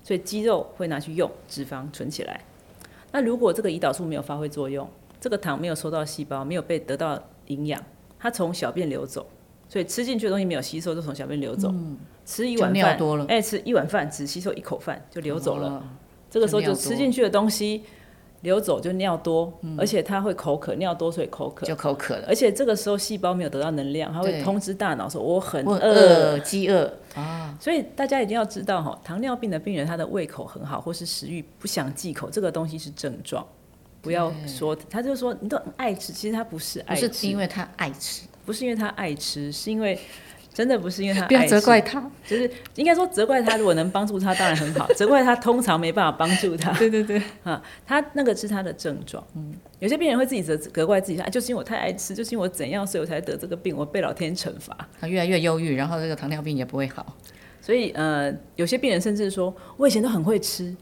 [0.02, 2.40] 所以肌肉会拿去用，脂肪存起来。
[3.12, 4.88] 那如果这个胰岛素没有发挥作用，
[5.20, 7.82] 这个糖没有收到细胞，没有被得到营养，
[8.18, 9.26] 它从小便流走，
[9.68, 11.72] 所以吃进去的东西没有吸收，就从小便流走。
[12.24, 15.68] 吃一碗饭多了哎、吃一碗饭只吸收一口饭就流走了。
[15.68, 15.82] 哦
[16.28, 17.84] 这个时候就吃进去的东西
[18.42, 22.24] 流走就尿多，而且它会口渴，尿多所以口渴，就口渴了。
[22.28, 26.38] 而且这个时候细胞没有得到能量，它会通知大脑说我很饿。
[26.40, 26.92] 饥饿。
[27.14, 33.44] 啊，所以大家一定要知道哈，糖尿病的病人他的胃口很好，或是食欲不想忌口，这个东西是症状。
[34.02, 39.98] 不要说，他就说你都很爱吃，其实他不是爱吃，是因为他爱吃，不是因为他爱吃，是因为
[40.56, 42.00] 真的不是因为他不要责怪他。
[42.26, 46.72] 就是应该说责怪他，如果能帮助他当然很好， 责怪他通常没办法帮助他。
[46.78, 49.22] 对对对，啊，他那个是他的症状。
[49.34, 54.74] 嗯，有些病人会自己责责怪自己，啊，就是因为我太爱吃，就是因为我怎样，所以我才得这个病，我被老天惩罚。
[54.98, 57.14] 他越来越忧郁，然后这个糖尿病也不会好。
[57.60, 60.74] 所以呃，有些病人甚至说，我以前都很会吃，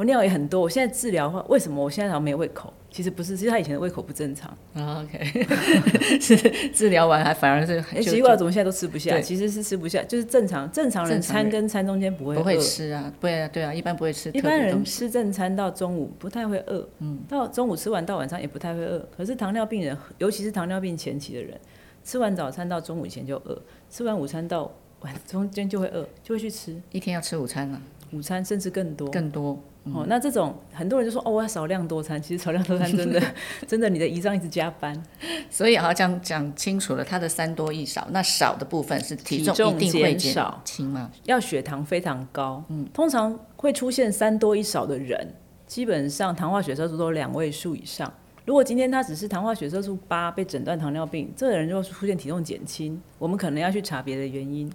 [0.00, 2.72] 我尿也很多，我现在治疗的话，为什么我现在好像没胃口？
[2.90, 4.50] 其实不是，其实他以前的胃口不正常。
[4.72, 5.46] 啊 OK，
[6.18, 9.20] 是治疗完还反而是哎，就奇怪，怎么现在都吃不下？
[9.20, 14.82] 其实是吃不下，就是正常正常人餐跟餐中间不会不会吃啊，对啊对啊，一般不会吃一般人。
[14.82, 19.06] 吃正餐到中午不太会饿，嗯，到中午吃完到晚上也不太会饿。
[19.14, 21.60] 可是糖尿病人，尤其是糖尿病前期的人，
[22.02, 23.60] 吃完早餐到中午以前就饿，
[23.90, 27.82] 吃完午餐到晚 中间就会饿，就会去吃一天要吃午餐啊，
[28.14, 29.06] 午餐，甚至更多。
[29.10, 29.62] 更多。
[29.84, 33.20] 哦，那这种很多人就说哦，我要少量多餐，其实少量多餐真的
[33.66, 35.02] 真的你的胰脏一直加班，
[35.48, 41.10] 所以好像讲清楚了，它的三多一少，那少的部分是体重一定会减减少轻吗？
[41.24, 45.34] 要血糖非常高，嗯，通常会出现三多一少的人，
[45.66, 48.12] 基本上糖化血色素都两位数以上。
[48.46, 54.70] 如果今天他只是糖化血色素八被诊断糖尿病，这个人就出现体重减轻，我们可能要去查别的原因。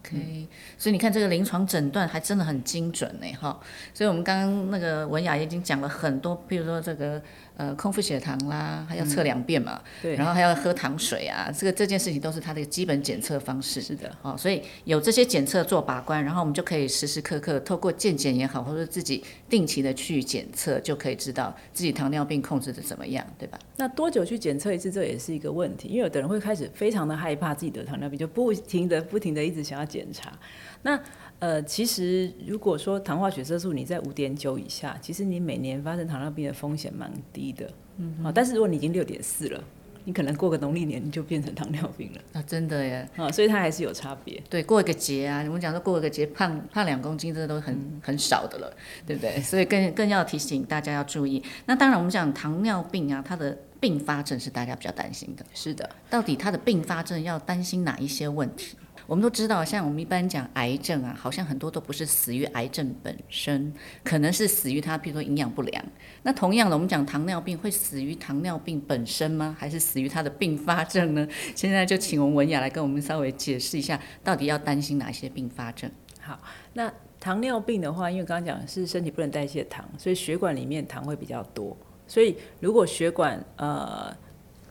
[0.00, 0.46] OK，
[0.78, 3.58] 所以你看这个临床诊断还真的很精准呢，哈。
[3.92, 7.20] 所以我们刚刚那个文雅已经讲了很多，比如说这个
[7.58, 13.82] 呃空腹血糖啦，还要测两遍嘛，对，然后还要喝糖水啊，这个这件事情都是它的基本检测方式。
[13.82, 23.58] 是的，哦，所以有这些检测做把关，然后我们就可以时时刻刻透过健检也好，或者自己定期的去检测，就可以知道自己糖尿病控制的怎么样，对吧？
[23.76, 30.32] 那多久去检测一次，这也是一个问题，因为有的人会开始非常的害怕自己得糖尿病，就不停的不停的一直想要检查。
[30.82, 31.00] 那
[31.38, 37.70] 呃，其实如果说糖化血色素你在五点九以下，其实你每年发生糖尿病的风险蛮低的。
[37.98, 39.62] 嗯，好、但是如果你已经六点四了，
[40.04, 44.42] 你可能过个农历年你就变成糖尿病了啊，真的耶，啊，所以它还是有差别。
[44.48, 48.72] 对，过一个节啊，我们讲说过一个节胖胖两公斤，这都很、很少的了，
[49.06, 49.40] 对不对？
[49.40, 51.42] 所以更更要提醒大家要注意。
[51.66, 55.44] 那当然，我们讲糖尿病啊，它的并发症是大家比较担心的。
[55.52, 58.76] 是的，到底它的并发症要担心哪一些问题？
[59.08, 63.72] 我们都知道，像我们一般讲癌症啊，好像很多都不是死于癌症本身，
[64.04, 65.82] 可能是死于它，譬如说营养不良。
[66.24, 69.56] 那同样的，我们讲糖尿病会死于糖尿病本身吗？
[69.58, 71.26] 还是死于它的并发症呢？
[71.54, 75.90] 现在就请我们文雅来跟我们稍微解释一下，到底要担心哪些并发症？
[76.20, 76.38] 好，
[76.74, 81.74] 那糖尿病的话，因为刚刚讲是身体不能代谢糖，所以血管里面糖会比较多。
[82.06, 84.14] 所以如果血管呃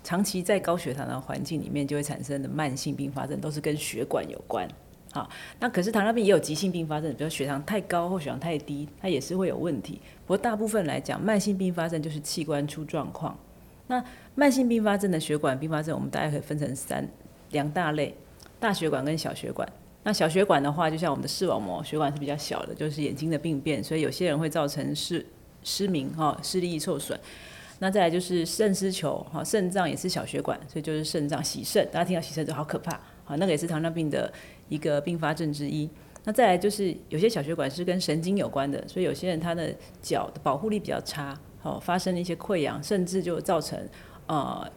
[0.07, 4.65] 长期在高血糖的环境里面，就会产生的慢性并发症都是跟血管有关。
[5.11, 9.99] 好，那可是糖尿病也有急性并发症，比如血糖太高或血糖太低，它也是会有问题。
[10.25, 13.37] 不过大部分来讲，慢性并发症就是器官出状况。
[13.87, 14.01] 那
[14.33, 17.05] 慢性并发症的血管并发症，我们大概可以分成三
[17.51, 18.15] 两大类：
[18.61, 19.67] 大血管跟小血管。
[20.03, 25.25] 那小血管的话，就像我们的视网膜血管是比较小的，就是眼睛的病变，所以有些人会造成视
[25.65, 27.19] 失明哈，视力受损。
[27.79, 34.31] 那再来就是肾丝球哈，肾脏也是小血管，所以就是肾脏洗肾，大家听到洗肾就好可怕好，那个也是糖尿病的
[34.69, 35.89] 一个并发症之一。
[36.23, 43.79] 那再来就是有些小血管是跟神经有关的，所以有些人他的脚的保护力比较差，好发生了一些溃疡，甚至就造成
[44.25, 44.69] 呃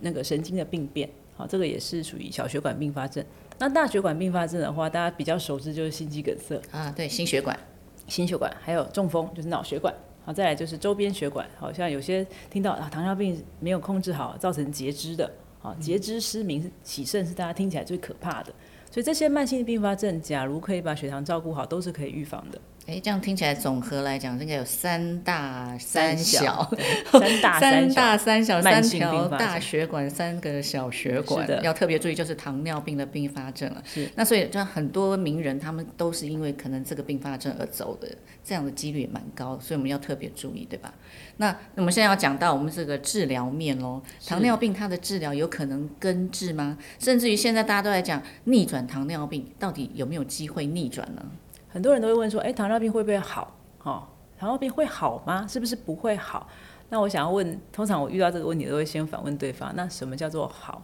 [0.00, 3.24] 那个神经的病变，好这个也是属于小血管并发症。
[3.58, 7.58] 那大血管并发症的话，大家比较熟知就是心肌梗塞啊，对，心血管、
[8.06, 9.92] 心血管还有中风就是脑血管，
[10.24, 15.30] 好再来就是周边血管，好像有些听到啊糖尿病没有控制好，造成截肢的，
[15.62, 18.52] 啊截肢失明、洗肾是大家听起来最可怕的。
[18.90, 22.60] 所以这些慢性并发症，假如可以把血糖照顾好，都是可以预防的。
[22.90, 26.68] 哎，这样听起来总和来讲，应该有三大三小，
[27.12, 33.80] 三大三大三小，三条大血管，三个小血管，要特别注意，就是糖尿病的并发症了。
[33.84, 38.08] 是，那所以就很多名人，他们都是因为可能这个并发症而走的，
[38.42, 40.92] 这样的几率也蛮高，所以我们要特别注意，对吧？
[41.36, 46.76] 那我们现在要讲到我们这个治疗面喽，糖尿病它的治疗有可能根治吗？
[46.98, 51.24] 甚至于现在大家都在讲逆转糖尿病，到底有没有机会逆转呢？
[51.72, 53.56] 很多人都会问说：“哎，糖尿病会不会好？
[53.84, 54.02] 哦，
[54.36, 55.46] 糖尿病会好吗？
[55.48, 56.48] 是不是不会好？”
[56.92, 60.82] 那我想要问，通常我遇到这个问题都会先反问对方：“那什么叫做好？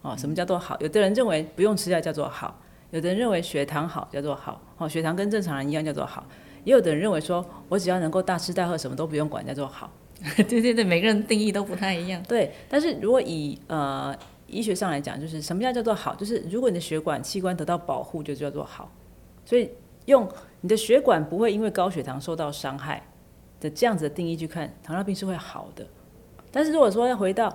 [0.00, 2.58] 哦，什么叫做好？”有的人认为不用吃药叫做好，
[2.90, 6.26] 有的人认为血糖好叫做好，哦，血糖跟正常人一样叫做好，
[6.64, 9.90] 也有的人认为说我只要能够大吃大喝，什么都不用管叫做好。
[10.48, 12.22] 对对对，每个人定义都不太一样。
[12.26, 16.14] 对，但是如果以呃医学上来讲，就是什么叫叫做好？
[16.14, 18.90] 就是如果你的血管器官得到保护，就叫做好。
[19.44, 19.68] 所以。
[20.06, 20.28] 用
[20.60, 23.02] 你的血管不会因为高血糖受到伤害
[23.60, 25.86] 的这样子的定义去看，糖尿病是会好的。
[26.50, 27.54] 但是如果说要回到，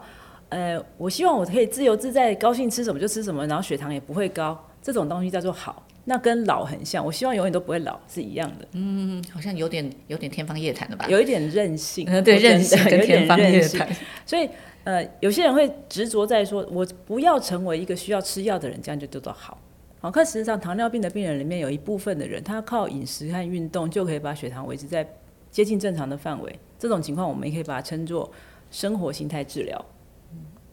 [0.49, 7.05] 呃，我希望我可以自由自在、高兴吃什么就吃什么，然后血糖也不会高，这种东西叫做好，那跟老很像。
[7.05, 8.67] 我希望永远都不会老是一样的。
[8.71, 11.05] 嗯，好像有点有点天方夜谭的吧？
[11.07, 13.87] 有一点任性，对任性跟天方夜谭。
[14.25, 14.49] 所以，
[14.83, 19.57] 呃，有些人会执着在说，我不要成为一个需要吃药的人，这样就叫做好。
[20.01, 25.05] 好，可事实上，糖尿病的病人里面有一部分的人，他靠饮食和运动就可以把血糖维持在
[25.51, 26.59] 接近正常的范围。
[26.77, 28.31] 这种情况，我们也可以把它称作
[28.71, 29.85] 生活形态治疗。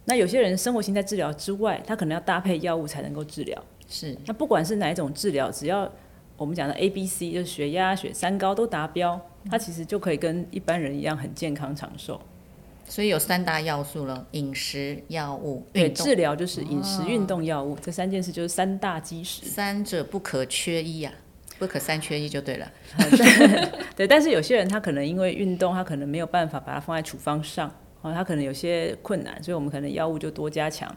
[0.05, 3.61] 那有些人生活形态治疗之外，他可能要搭配药物才能够治疗。
[3.89, 4.17] 是。
[4.27, 5.91] 那不管是哪一种治疗，只要
[6.37, 12.21] 我们讲的 A、B、C，就是血压、血三高都达标，他其实就可以跟一般人一样很健康长寿。
[12.89, 21.13] 所以有三大要素了：饮食、药物、对治疗就是饮食、运动、药物这三件事就是三大基石，三者不可缺一呀，
[21.59, 22.73] 不可三缺一就对了。
[23.97, 27.69] 对，但是有些人他可能因为运动，他可能没有办法把它放在处方上，
[28.03, 30.91] 哦，他可能有些困难，所以我们可能药物就多加强。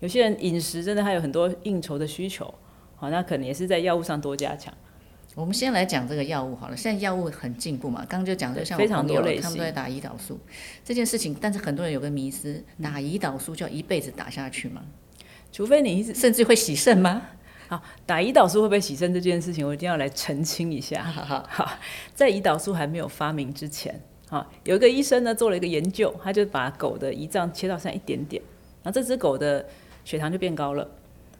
[0.00, 2.52] 有些人饮食真的还有很多应酬的需求，
[2.96, 4.72] 好，那可能也是在药物上多加强。
[5.34, 10.38] 我们先来讲这个药物好了，现在药物很进步嘛，刚刚就讲的像我朋友他们都在打胰岛素
[10.84, 14.82] 这件事情，但是很多人有个迷思，打胰岛素就要一辈子打下去吗？
[15.50, 17.22] 除非你甚至会洗肾吗？
[17.66, 21.02] 好，打胰岛素会不会洗肾这件事情，我一定要来澄清一下。
[21.02, 21.78] 好，
[22.14, 28.40] 在胰岛素还没有发明之前，好，有一个医生呢做了一个研究，他就把狗的胰脏切到上一点点，
[28.84, 29.66] 然后这只狗的
[30.04, 30.88] 血糖就变高了。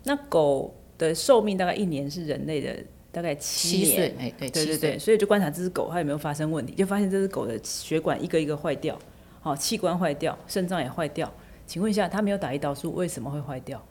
[0.03, 2.77] 那狗的寿命大概一年是人类的。
[3.15, 8.99] 大概七岁，哎，对，对对对，所以就观察这只狗它有没有发生问题，就发现这只狗的血管一个一个坏掉，
[9.41, 11.33] 好，器官坏掉，肾脏也坏掉。
[11.67, 13.83] 请问一下，它没有打胰岛素，为什么会坏掉？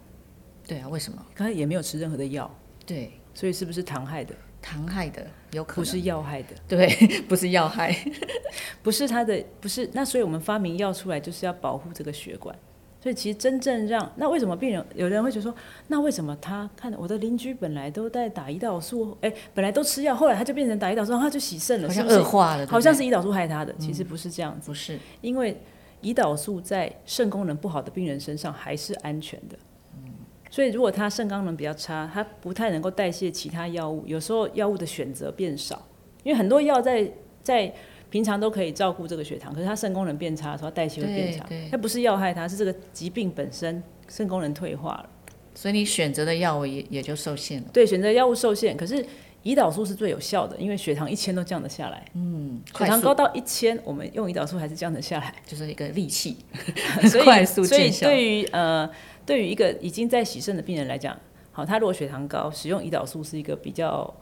[0.68, 1.26] 对啊，为什么？
[1.36, 2.54] 它也没有吃任何的药，
[2.86, 4.36] 对，所以是不是糖害的？
[4.62, 6.88] 糖害的，有可能不是药害的，对，
[7.28, 7.94] 不是药害，
[8.84, 9.90] 不是它的，不是。
[9.94, 12.56] 那所以我们发明药出来就是要保护这个血管。
[13.04, 15.54] 所以其实真正让那为什么病人有人会觉得说，
[15.88, 25.60] 那为什么他看我的邻居本来都在打胰岛素，哎，本来都吃药，后来他就变成打胰岛素，他就洗肾了，好像恶化了，好像是胰岛素害他的，其实不是这样子，不是，因为
[26.02, 29.58] 胰岛素在肾功能不好的病人身上还是安全的，
[30.50, 35.86] 所以如果他肾功能比较差，他不太能够代谢其他药物，有时候药物的选择变少，
[36.24, 37.12] 因为很多药在
[37.42, 37.74] 在
[38.14, 41.44] 平常都可以照顾这个血糖，可是他肾功能变差的时候，代谢会变差。
[41.72, 45.10] 它不是要害他，是这个疾病本身肾功能退化了。
[45.56, 47.68] 所以你选择的药物也也就受限了。
[47.74, 49.04] 对，选择药物受限，可是
[49.42, 52.06] 胰岛素是最有效的，因为血糖一千都降得下来。
[52.14, 55.34] 嗯，血糖高到一千，我们用胰岛素还是降得下来。
[55.48, 56.38] 就是一个利器，
[57.10, 57.90] 所以快速所以。
[57.90, 58.88] 对于呃，
[59.26, 61.18] 对于一个已经在洗肾的病人来讲，
[61.52, 64.14] 好，他如果血糖高，使用胰岛素是一个比较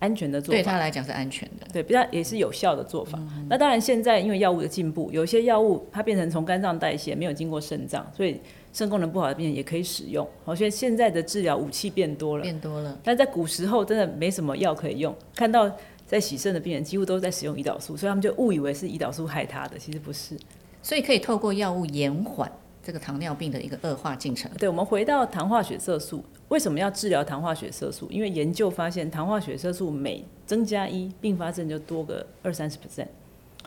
[0.00, 0.62] 安全的做法对。
[0.64, 1.66] 他来讲是安全的。
[1.72, 3.16] 对，比较也是有效的做法。
[3.20, 8.40] 嗯那当然，现在因为药物的进步，有些药物它变成从肝脏代谢，没有经过肾脏，所以
[8.72, 10.26] 肾功能不好的病人也可以使用。
[10.44, 12.42] 好，所以现在的治疗武器变多了。
[12.42, 15.70] 变多了，但在古时候真的没什么药可以用，看到
[16.06, 20.36] 在洗肾的病人几乎都在使用胰岛素，所以他们就误以为是胰岛素害他的，其实不是。
[20.82, 22.50] 所以可以透过药物延缓
[22.82, 24.50] 这个糖尿病的一个恶化进程。
[24.58, 28.06] 对，我们回到糖化血色素，为什么要治疗糖化血色素？
[28.10, 33.08] 因为研究发现，糖化血色素每增加一，并发症就多个二三十 percent。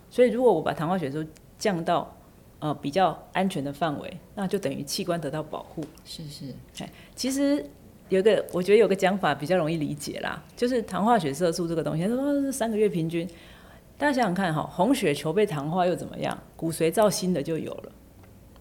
[0.09, 2.15] 所以如果我把糖化血色素降到
[2.59, 5.83] 呃比较安全的范围，那就等于器官得到保护。
[6.05, 6.53] 是是，
[7.15, 7.65] 其实
[8.09, 13.27] 有个，我觉得有个讲法比较容易理解啦，就是糖化血色素这个东西，他说是三个月平均。
[13.97, 16.37] 大家想想看哈，红血球被糖化又怎么样？
[16.55, 17.91] 骨髓造新的就有了，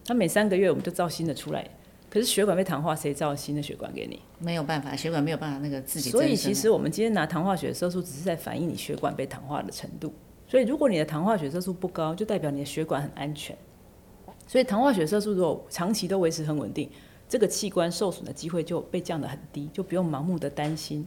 [0.04, 1.68] 它每三个月我们就造新的出来。
[2.10, 4.20] 可是血管被糖化，谁造新的血管给你？
[4.38, 10.12] 没有办法，血管没有办法那个自己所以其实我们今天拿糖化血色素，只是在反映你血管被糖化的程度。
[10.46, 13.56] 所以如果你的糖化血色素不高，就代表你的血管很安全。
[14.46, 16.90] 所以糖化血色素如果长期都维持很稳定，
[17.26, 21.06] 这个器官受损的机会就被降得很低，就不用盲目的担心。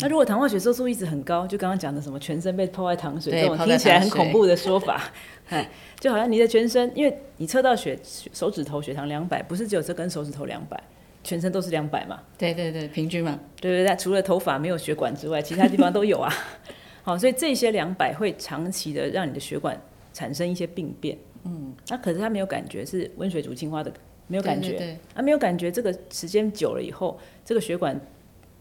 [0.00, 5.10] 那如果糖化血色素一直很高，就刚刚讲的什么全身被泡在糖水这种听起来很恐怖的说法，
[5.48, 7.98] 哎，就好像你的全身，因为你测到血
[8.32, 10.82] 手指头血糖两百，不是只有这根手指头两百，
[11.22, 12.20] 全身都是两百嘛。
[12.38, 16.32] 对对对，平均嘛，对对对，除了头发没有血管之外，其他地方都有啊。
[17.02, 19.80] 好，所以这些两百会长期的让你的血管
[20.12, 21.16] 产生一些病变。
[21.44, 23.90] 嗯，那、可是他没有感觉，是温水煮青蛙的，
[24.26, 24.68] 没有感觉。
[24.68, 27.98] 对对对啊，没有感觉，这个时间久了以后，这个血管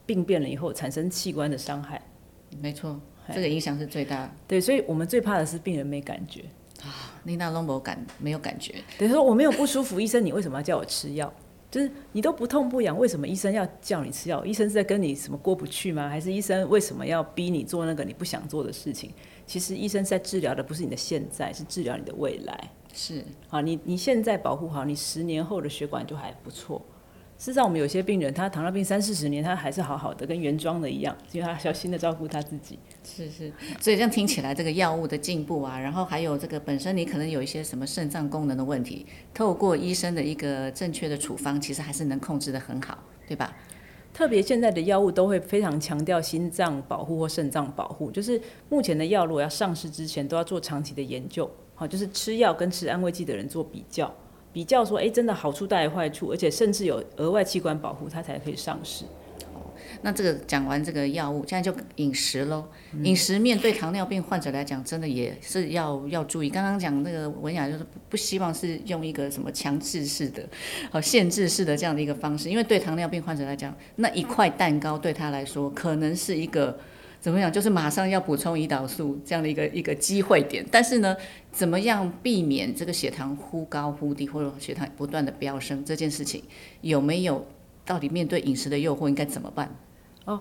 [0.10, 2.02] 病变了以后，产生器官的伤害。
[2.60, 4.32] 没错，哎这个影响是最大的。
[4.48, 6.42] 对，所以我们最怕的是病人没感觉
[6.82, 7.14] 啊。
[7.26, 11.32] 丽娜龙博感没有感觉，等于说我没有不舒服， 医生你为什么要叫我吃药？
[11.70, 14.44] 就是你都不痛不痒，为什么医生要叫你吃药？
[14.44, 16.10] 医生是在跟你什么过不去吗？
[16.10, 19.12] 还是医生为什么要逼你做那个你不想做的事情？
[19.46, 22.72] 其实医生在治疗的不是你的现在，是治疗你的未来。
[22.92, 26.84] 是好，你你现在保护好，你十年后的血管就还不错。
[27.40, 32.78] 事实上，我们有些病人他糖尿病三四十年，他还是好好的，跟原装的一样， 因为他小心的照顾他自己。
[33.02, 33.50] 是是，
[33.80, 43.56] 所以这样听起来，这个药物的进步啊，然后还有这个本身你可能有一些什么肾脏功能的问题，透过医生的一个正确的处方，其实还是能控制的很好，对吧？
[44.14, 54.14] 特别现在的药物都会非常强调心脏保护或肾脏保护，就是目前的药如果要上市之前，都要做长期的研究，好，就是吃药跟吃安慰剂的人做比较，
[54.52, 59.06] 比较说，诶，真的好处带来坏处，而且甚至有额外器官保护，它才可以上市。
[60.02, 62.66] 那这个讲完这个药物，现在就饮食喽。
[63.04, 66.50] 饮食面对糖尿病患者来讲，真的也是要要注意。
[66.50, 70.44] 刚刚讲那个文雅就是不不希望是用一个什么强制式的、
[70.92, 76.78] 呃限制式的这样的一个方式，因为对糖尿病患者来讲，那一块蛋糕对他来说可能是一个。
[77.20, 77.52] 怎么样？
[77.52, 81.16] 就是马上要补充胰岛素这样的一个一个机会点，但是呢，
[81.52, 86.44] 怎么样避免这个血糖忽高忽低，或者血糖不断的飙升这件事情，
[86.82, 87.46] 有没有？
[87.86, 89.76] 到底面对饮食的诱惑应该怎么办？
[90.26, 90.40] 哦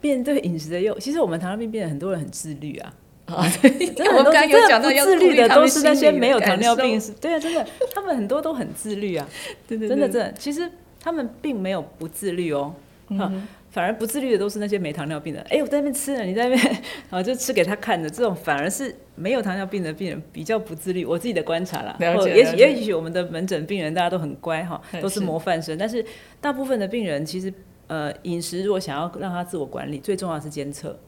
[0.00, 2.94] 面对饮食的诱，其实我们糖尿病病人很多人很自律啊，
[3.26, 9.28] 啊，对，真的我刚刚有讲到要自律的都是那些没有糖尿病是，对啊，真的，他们很多都很自律啊。
[9.68, 12.74] 对对真的真的，其实他们并没有不自律哦，
[13.10, 13.30] 哈
[13.70, 15.40] 反而不自律的都是那些没糖尿病的。
[15.42, 21.04] 哎、我在那边吃了，你在那边 啊，就吃给他看的，这种反而是没有糖尿病的病人比较不自律。
[21.04, 26.04] 我自己的观察啦，了解或也许也许我们的门诊病人大家都很乖哈，嗯都是是模范生，但是
[26.40, 27.52] 大部分的病人其实
[27.86, 30.98] 呃饮食如果想要让他自我管理，最重要的是监测，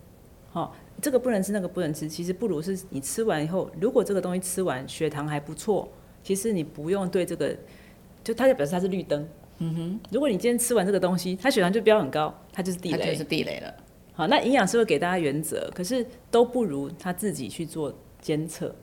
[0.51, 5.91] 好、这个不能吃，那个不能吃，其实不如是你吃完以后，如果这个东西吃完血糖还不错，
[6.23, 7.57] 其实你不用对这个，
[8.23, 9.29] 就它就表示它是绿灯。
[9.63, 12.99] 嗯哼，如果你今天吃完这个东西，它血糖就飙很高，它就是地雷。
[12.99, 13.73] 它就是地雷了。
[14.13, 18.75] 好，那营养师会给大家原则，可是都不如他自己去做监测，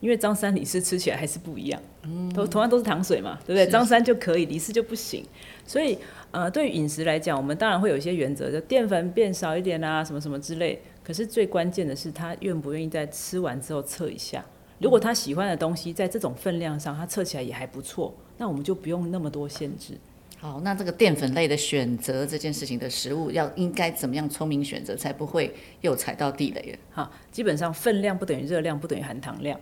[0.00, 3.66] 因为张三李四吃起来还是不一样，嗯都同样都是糖水嘛，对不对？
[3.66, 5.24] 张三就可以，李四就不行。
[5.66, 5.98] 所以
[6.30, 10.80] 呃，对于饮食来讲，我们当然会有一些原则，就淀粉变少一点啊，什么什么之类。
[11.02, 14.44] 可是最关键的是，他愿不愿意在吃完之后测一下。
[14.78, 19.98] 如果他喜欢的东西在这种分量上，他测起来也还不错，那我们就不用那么多限制。
[20.40, 26.78] 好，那这个淀粉类的选择这件事情的食物，要应该怎么样聪明选择，才不会又踩到地雷了？
[26.92, 29.58] 好，基本上分量不等于热量，不等于含糖量，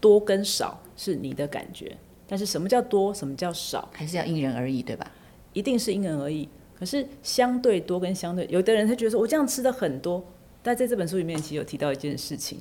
[0.00, 1.96] 多跟少是你的感觉。
[2.26, 5.08] 但是什么叫多，什么叫少，还是要因人而异，对吧？
[5.52, 6.48] 一定是因人而异。
[6.76, 10.24] 可是相对多跟相对，有的人他觉得说我这样吃的很多，
[10.60, 12.58] 但在这本书里面其实有提到一件事情。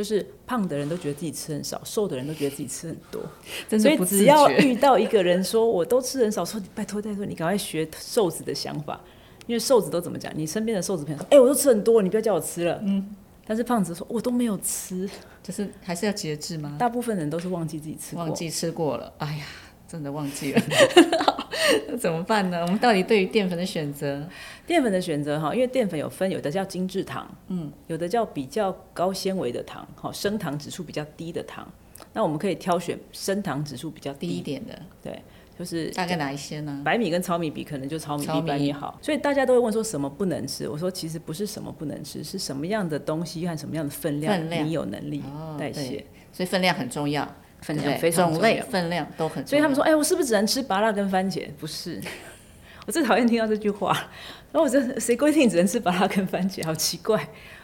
[0.00, 3.20] 就是胖的人都觉得自己吃很少，瘦的人都觉得自己吃很多，
[3.78, 8.98] 所以只要遇到一个人说我都吃很少，说拜托拜托你赶快学瘦子的想法，
[9.46, 10.32] 因为瘦子都怎么讲？
[10.34, 12.80] 你身边的瘦子朋友说，哎，我都吃很多，你不要叫我吃了。
[12.82, 13.14] 嗯，
[13.46, 15.06] 但是胖子说，我都没有吃，
[15.42, 16.76] 就是还是要节制吗？
[16.78, 19.12] 大部分人都是忘记自己吃，忘记吃过了。
[19.18, 19.44] 哎呀，
[19.90, 20.62] 真的忘记了。
[21.88, 22.62] 那怎么办呢？
[22.62, 24.24] 我们到底对于淀粉的选择，
[24.66, 31.66] 淀粉的选择哈，因为淀粉有分，有的叫精致糖，嗯，有的叫比较高纤维的糖，哈，升糖指数比较低的糖。
[32.12, 35.22] 那我们可以挑选升糖指数比较低一点的，对，
[35.56, 36.82] 就是大概哪一些呢？
[36.84, 38.98] 白米跟糙米比，可能就糙米比白米好。
[39.02, 40.68] 所以大家都会问说什么不能吃？
[40.68, 45.22] 我说其实不是什么不能吃，是什么样的东西和什么样的分量，你有能力
[45.58, 46.04] 代谢。
[46.32, 47.28] 所以分量很重要。
[47.62, 51.46] 分量非常种类分量都很，所以他们说，哎，我是不是只能吃芭辣跟番茄？
[51.58, 52.00] 不是，
[52.86, 53.92] 我最讨厌听到这句话。
[54.52, 56.64] 然后我这谁规定只能吃芭辣跟番茄？
[56.64, 57.16] 好奇怪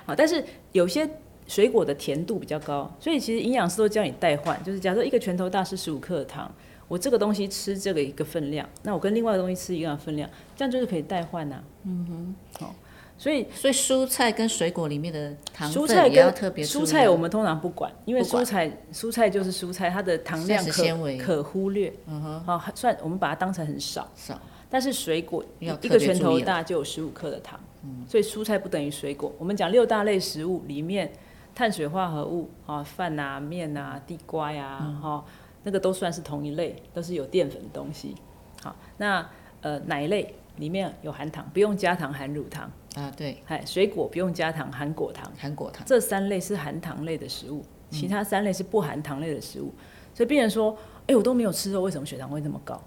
[0.06, 0.14] 啊！
[0.16, 1.08] 但是有些
[1.48, 6.48] 水果的甜度比较高，所以其实营养师都教你代换，就是假设一个拳头大是十五克的糖，
[6.86, 11.60] 我这个东西吃这个一个分量，那我跟另外的东西吃一样的分量，这样就是可以代换呐。
[11.84, 12.74] 嗯哼，好。
[13.18, 21.92] 所以，所以蔬菜跟水果里面的糖分也要特别蔬菜我们通常不管，因为蔬菜蔬菜就是蔬菜，它的糖量可可忽略。
[22.06, 24.06] 嗯哼，好，算我们把它当成很少。
[24.14, 24.38] 少。
[24.68, 27.58] 但是水果一个拳头大就有十五克的糖，
[28.06, 29.32] 所以蔬菜不等于水果。
[29.38, 31.10] 我们讲六大类食物里面，
[31.54, 35.24] 碳水化合物啊，饭啊、面啊、地瓜呀，哈，
[35.62, 38.14] 那个都算是同一类，都是有淀粉的东西。
[38.60, 39.26] 好，那
[39.62, 42.70] 呃奶类里面有含糖，不用加糖，含乳糖。
[42.96, 49.72] 啊，对，哎，水果不用加糖，含果糖，含果糖，这三类是含糖类的食物，其他三类是不含糖类的食物。
[50.14, 50.76] 所以病人说，
[51.06, 52.82] 哎，我都没有吃肉，为什么血糖会这么高？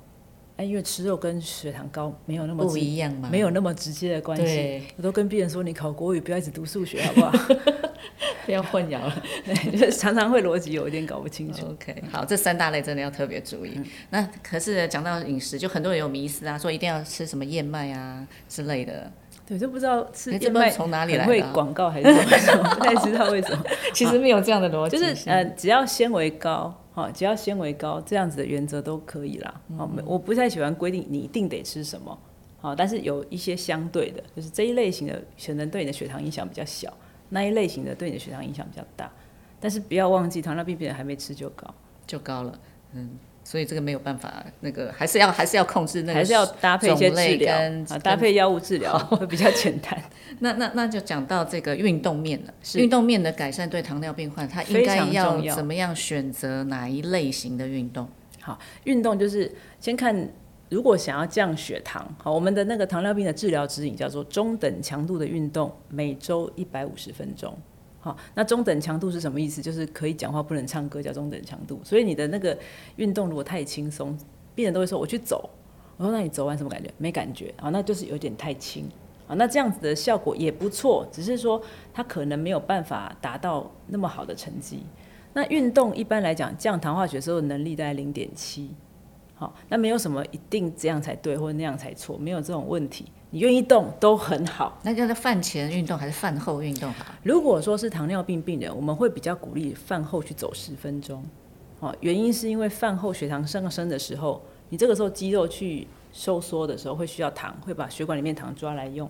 [0.57, 4.82] 哎，因为吃肉跟血糖高没有那么不一样嘛，没有那么直接的关系。
[4.97, 7.32] 我都跟病人说，你考国语不要一直读数学，好不好？
[8.45, 9.24] 不要混淆了，
[9.72, 11.68] 就是常常会逻辑有一点搞不清楚。
[11.68, 13.80] OK，好，这三大类真的要特别注意。
[14.10, 19.12] 那可是讲到饮食，就很多人有迷思啊，说一定要吃什么燕麦啊之类的。
[19.49, 23.63] 对，就不知道是燕麦从哪里来会广告还是什么， 不太知道为什么。
[23.95, 29.59] 其实没有这样的逻辑，就是呃，只要纤维高，哈，只要纤维高，这样子的原则都可以啦。
[29.75, 32.15] 好，我不太喜欢规定你一定得吃什么，
[32.61, 36.93] 好，但是有一些相对的，就是这一类型的可能对你的血糖影响比较小，
[37.29, 39.11] 那一类型的对你的血糖影响比较大。
[39.59, 41.73] 但是不要忘记，糖尿病病人还没吃就高，
[42.05, 42.59] 就高了，
[42.93, 43.17] 嗯。
[43.49, 47.57] 所以这个没有办法，那个还是要还是要控制那个，还是要搭配一些治疗
[47.89, 49.99] 啊，搭配药物治疗会比较简单。
[50.37, 58.07] 那那那就讲到这个运动面了，运动面的改善对糖尿病患他应该要怎么样选择哪一类型的运动？
[58.39, 60.29] 好，运动就是先看，
[60.69, 67.57] 如果想要降血糖，好，我们的那个糖尿病的治疗指引叫做中等强度的运动，每周一百五十分钟。
[68.01, 69.61] 好，那中等强度是什么意思？
[69.61, 71.81] 就是可以讲话不能唱歌叫中等强度。
[71.83, 72.57] 所以你的那个
[72.95, 74.17] 运动如果太轻松，
[74.55, 75.49] 病人都会说我去走。
[75.97, 76.89] 我说那你走完什么感觉？
[76.97, 77.53] 没感觉。
[77.59, 78.89] 好，那就是有点太轻。
[79.27, 81.61] 好，那这样子的效果也不错，只是说
[81.93, 84.81] 他可能没有办法达到那么好的成绩。
[85.33, 88.69] 那运动一般来讲降糖化血色的能力大概零点七。
[89.35, 93.11] 好，那没有什么一定这样才对或那样才错，没有这种问题。
[93.32, 94.80] 你愿意动都很好。
[94.84, 97.05] 那叫做饭前运动还是饭后运动好？
[97.21, 101.23] 如果说是糖尿病病人，我们会比较鼓励饭后去走十分钟。
[101.80, 109.07] 哦，原因是因为饭后血糖上升的时候，你这个时候肌肉去收缩的时候会需要糖，会把血管里面糖抓来用。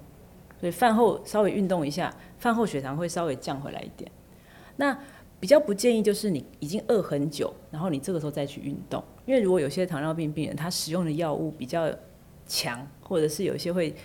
[0.60, 4.12] 所以饭后稍微运动一下，饭后血糖会稍微降回来一点。
[4.76, 4.98] 那
[5.40, 11.90] 比较不建议就是你已经饿很久，然后你这个时候再去运动，因为如果有些糖尿病病人他使用的药物比较。
[12.50, 13.96] 强，或者是有一些会，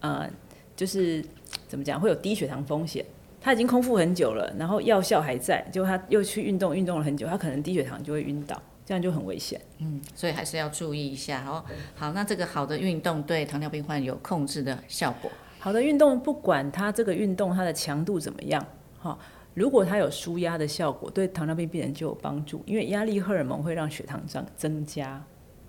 [0.00, 0.28] 呃，
[0.76, 1.24] 就是
[1.66, 3.02] 怎么讲，会有低血糖风险。
[3.40, 9.60] 他已经空腹很久了，然后药效还在，结果他又去运动，运动了很久，他可能低血糖就会晕倒，这样就很危险。
[9.78, 11.64] 嗯，所以还是要注意一下哦。
[11.96, 15.28] 好，那这个好的运动对糖尿病患有控制的效果。
[15.58, 18.64] 好的运动，不管他这个运动它的强度怎么样，
[19.00, 19.18] 哈，
[19.54, 25.20] 如果它有舒压的效果，对糖尿病病人就有帮助，因为压力荷尔蒙会让血糖增增加，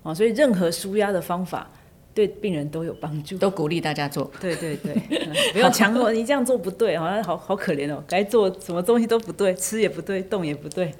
[0.03, 1.67] 啊，所以任何舒压的方法。
[2.13, 4.31] 对病人都有帮助，都鼓励大家做。
[4.39, 4.93] 对对对，
[5.51, 8.03] 不要强迫你这样做不对，好像好好可怜哦。
[8.07, 10.93] 该做什么东西都不对，吃也不对，动也不对。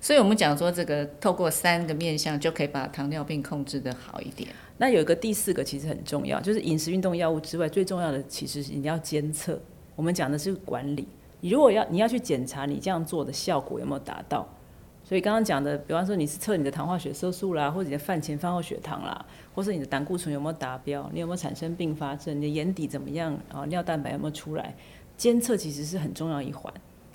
[0.00, 4.48] 所以我们讲说，这个透过三个面向就可以把糖尿病控制的好一点。
[4.76, 9.58] 那有一个第四个其实很重要，就是饮食、运动、药物之外，最重要的其实是你要监测。
[9.96, 11.08] 我们讲的是管理。
[11.40, 14.46] 你如果要你要去检查你这样做的效果有没有达到，
[15.14, 24.74] 所以刚刚讲的，比方说你是测你的糖化血色素啦，或者你的饭前饭后血糖啦，或是你的胆固醇有没有达标，你有没有产生并发症，你的眼底怎么样啊，尿蛋白有没有出来，
[25.16, 26.74] 监测其实是很重要一环。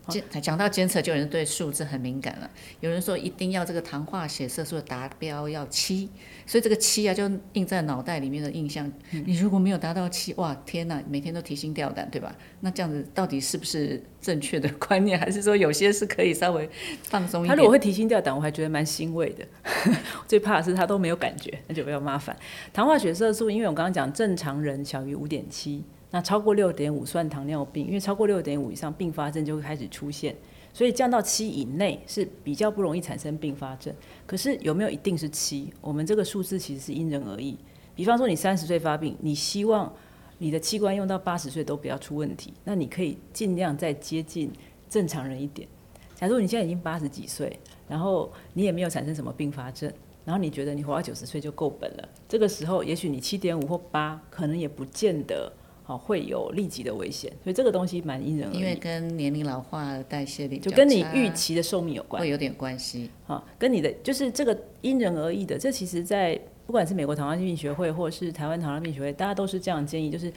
[0.10, 2.49] 监讲到监测，就有人对数字很敏感了。
[2.80, 6.10] 有人说一定要这个糖化血色素达标要七，
[6.45, 8.91] 所以这个七啊就印在脑袋里面的印象。
[9.12, 12.36] 你如果没有达到七，哇，天哪，每天都提心吊胆，对吧？
[12.62, 16.70] 那这样子到底是不是正确的观念，还是说有些是可以稍微
[17.03, 17.49] 放松一点？
[17.49, 19.45] 他如果会提心吊胆，我还觉得蛮欣慰的。
[20.28, 22.36] 最怕的是他都没有感觉，那就比较麻烦。
[22.74, 25.84] 糖化血色素，因为我刚刚讲正常人小于五点七。
[26.12, 30.36] 那超过六点五算糖尿病，因为超过六点五以上并发症就会开始出现，
[30.74, 33.93] 所以降到七以内是比较不容易产生并发症。
[34.26, 35.72] 可是有没有一定是七？
[35.82, 37.55] 我们这个数字其实是因人而异。
[37.95, 39.93] 比方说你三十岁发病，你希望
[40.39, 44.51] 你的器官用到八十岁都不要出问题，那你可以尽量再接近
[44.89, 45.68] 正常人一点。
[46.16, 49.91] 假如你现在已经八十几岁，然后你也没有产生什么并发症，
[50.26, 55.53] 然后你觉得你活到九十岁就够本了，这个时候也许你七点五或八，可能也不见得。
[55.89, 58.59] 哦，会有立即的危险，所以这个东西蛮因人而异。
[58.59, 63.09] 因为跟年龄老化、代谢力就跟你预期的寿命有关，会有点关系。
[63.25, 65.57] 哈，跟你的就是这个因人而异的。
[65.57, 70.31] 这其实，在不管是美国糖尿病学会，或是台湾糖尿病学会，大家都是这样建议，就是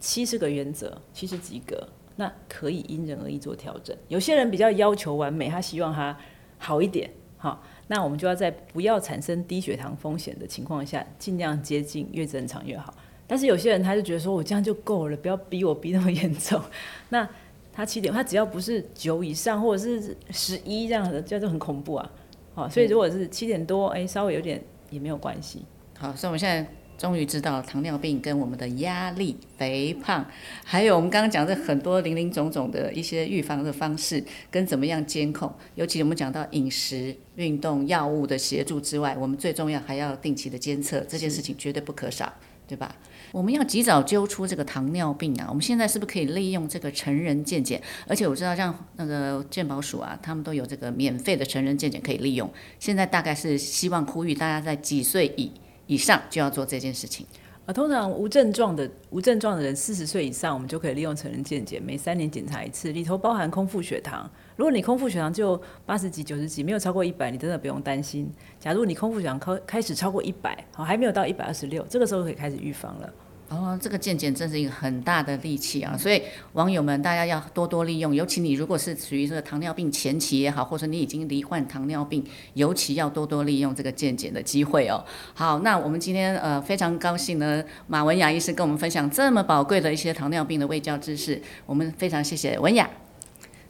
[0.00, 1.86] 七十个原则，七十及格，
[2.16, 3.94] 那可以因人而异做调整。
[4.08, 6.16] 有些人比较要求完美，他希望他
[6.56, 12.94] 好一点，好，那我们就要在不要产生低血糖风险的情况下，尽量接近越正常越好。
[13.26, 16.60] 但是有些人他就觉得说，我这样就够了，不要逼我逼那么严重。
[17.10, 17.28] 那
[17.72, 22.10] 他七点，他只要不是九以上或者是十一这样的，这样就很恐怖啊。
[22.54, 25.62] 好，所以如果是七点多，哎，稍微有点也没有关系。
[25.98, 26.66] 好，所以我们现在
[26.96, 30.24] 终于知道糖尿病跟我们的压力、肥胖，
[30.64, 35.52] 还有我们刚刚讲的很多零零总总的一些预防的方式，跟怎么样监控。
[35.74, 42.32] 尤其我们讲到饮食、运动、药物的协助之外，我们最重要还要定期的监测，这件事情绝对不可少，
[42.66, 42.96] 对吧？
[43.36, 45.44] 我们要及早揪出这个糖尿病啊！
[45.50, 47.78] 我们现在是不是可以利用这个成人健检？
[48.08, 52.50] 而且我知道像那个健保署啊，他们都有这个免费的成人健检可以利用。
[52.78, 55.52] 现在大概是希望呼吁大家在几岁以
[55.86, 57.26] 以上就要做这件事情。
[57.66, 64.26] 啊，通常无症状的无症状的人，四十岁以上，我们就可以利用成人健检，每三年检查一次，里头包含空腹血糖。
[64.56, 68.32] 如果你空腹血糖就八十几、九十几，没有超过一百，你真的不用担心。
[68.58, 73.12] 假如你空腹血糖开开始超过一百，好，还没有到一百二十六，这个时候可以开始预防了。
[73.48, 75.96] 哦，这个健检真是一个很大的利器啊！
[75.96, 76.20] 所以
[76.54, 78.12] 网友们，大家要多多利用。
[78.12, 82.24] 尤其你如果是属于这个糖尿病前期也好，或者你已经罹患糖尿病，
[82.54, 85.04] 尤其要多多利用这个健检的机会哦。
[85.32, 92.90] 好，那我们今天呃非常高兴呢，马文雅医师跟我们分享这么宝贵的一些糖尿病的卫教知识，我们非常谢谢文雅。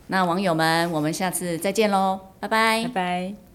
[0.07, 3.46] 那网友们，我们下次再见喽，拜拜，拜拜。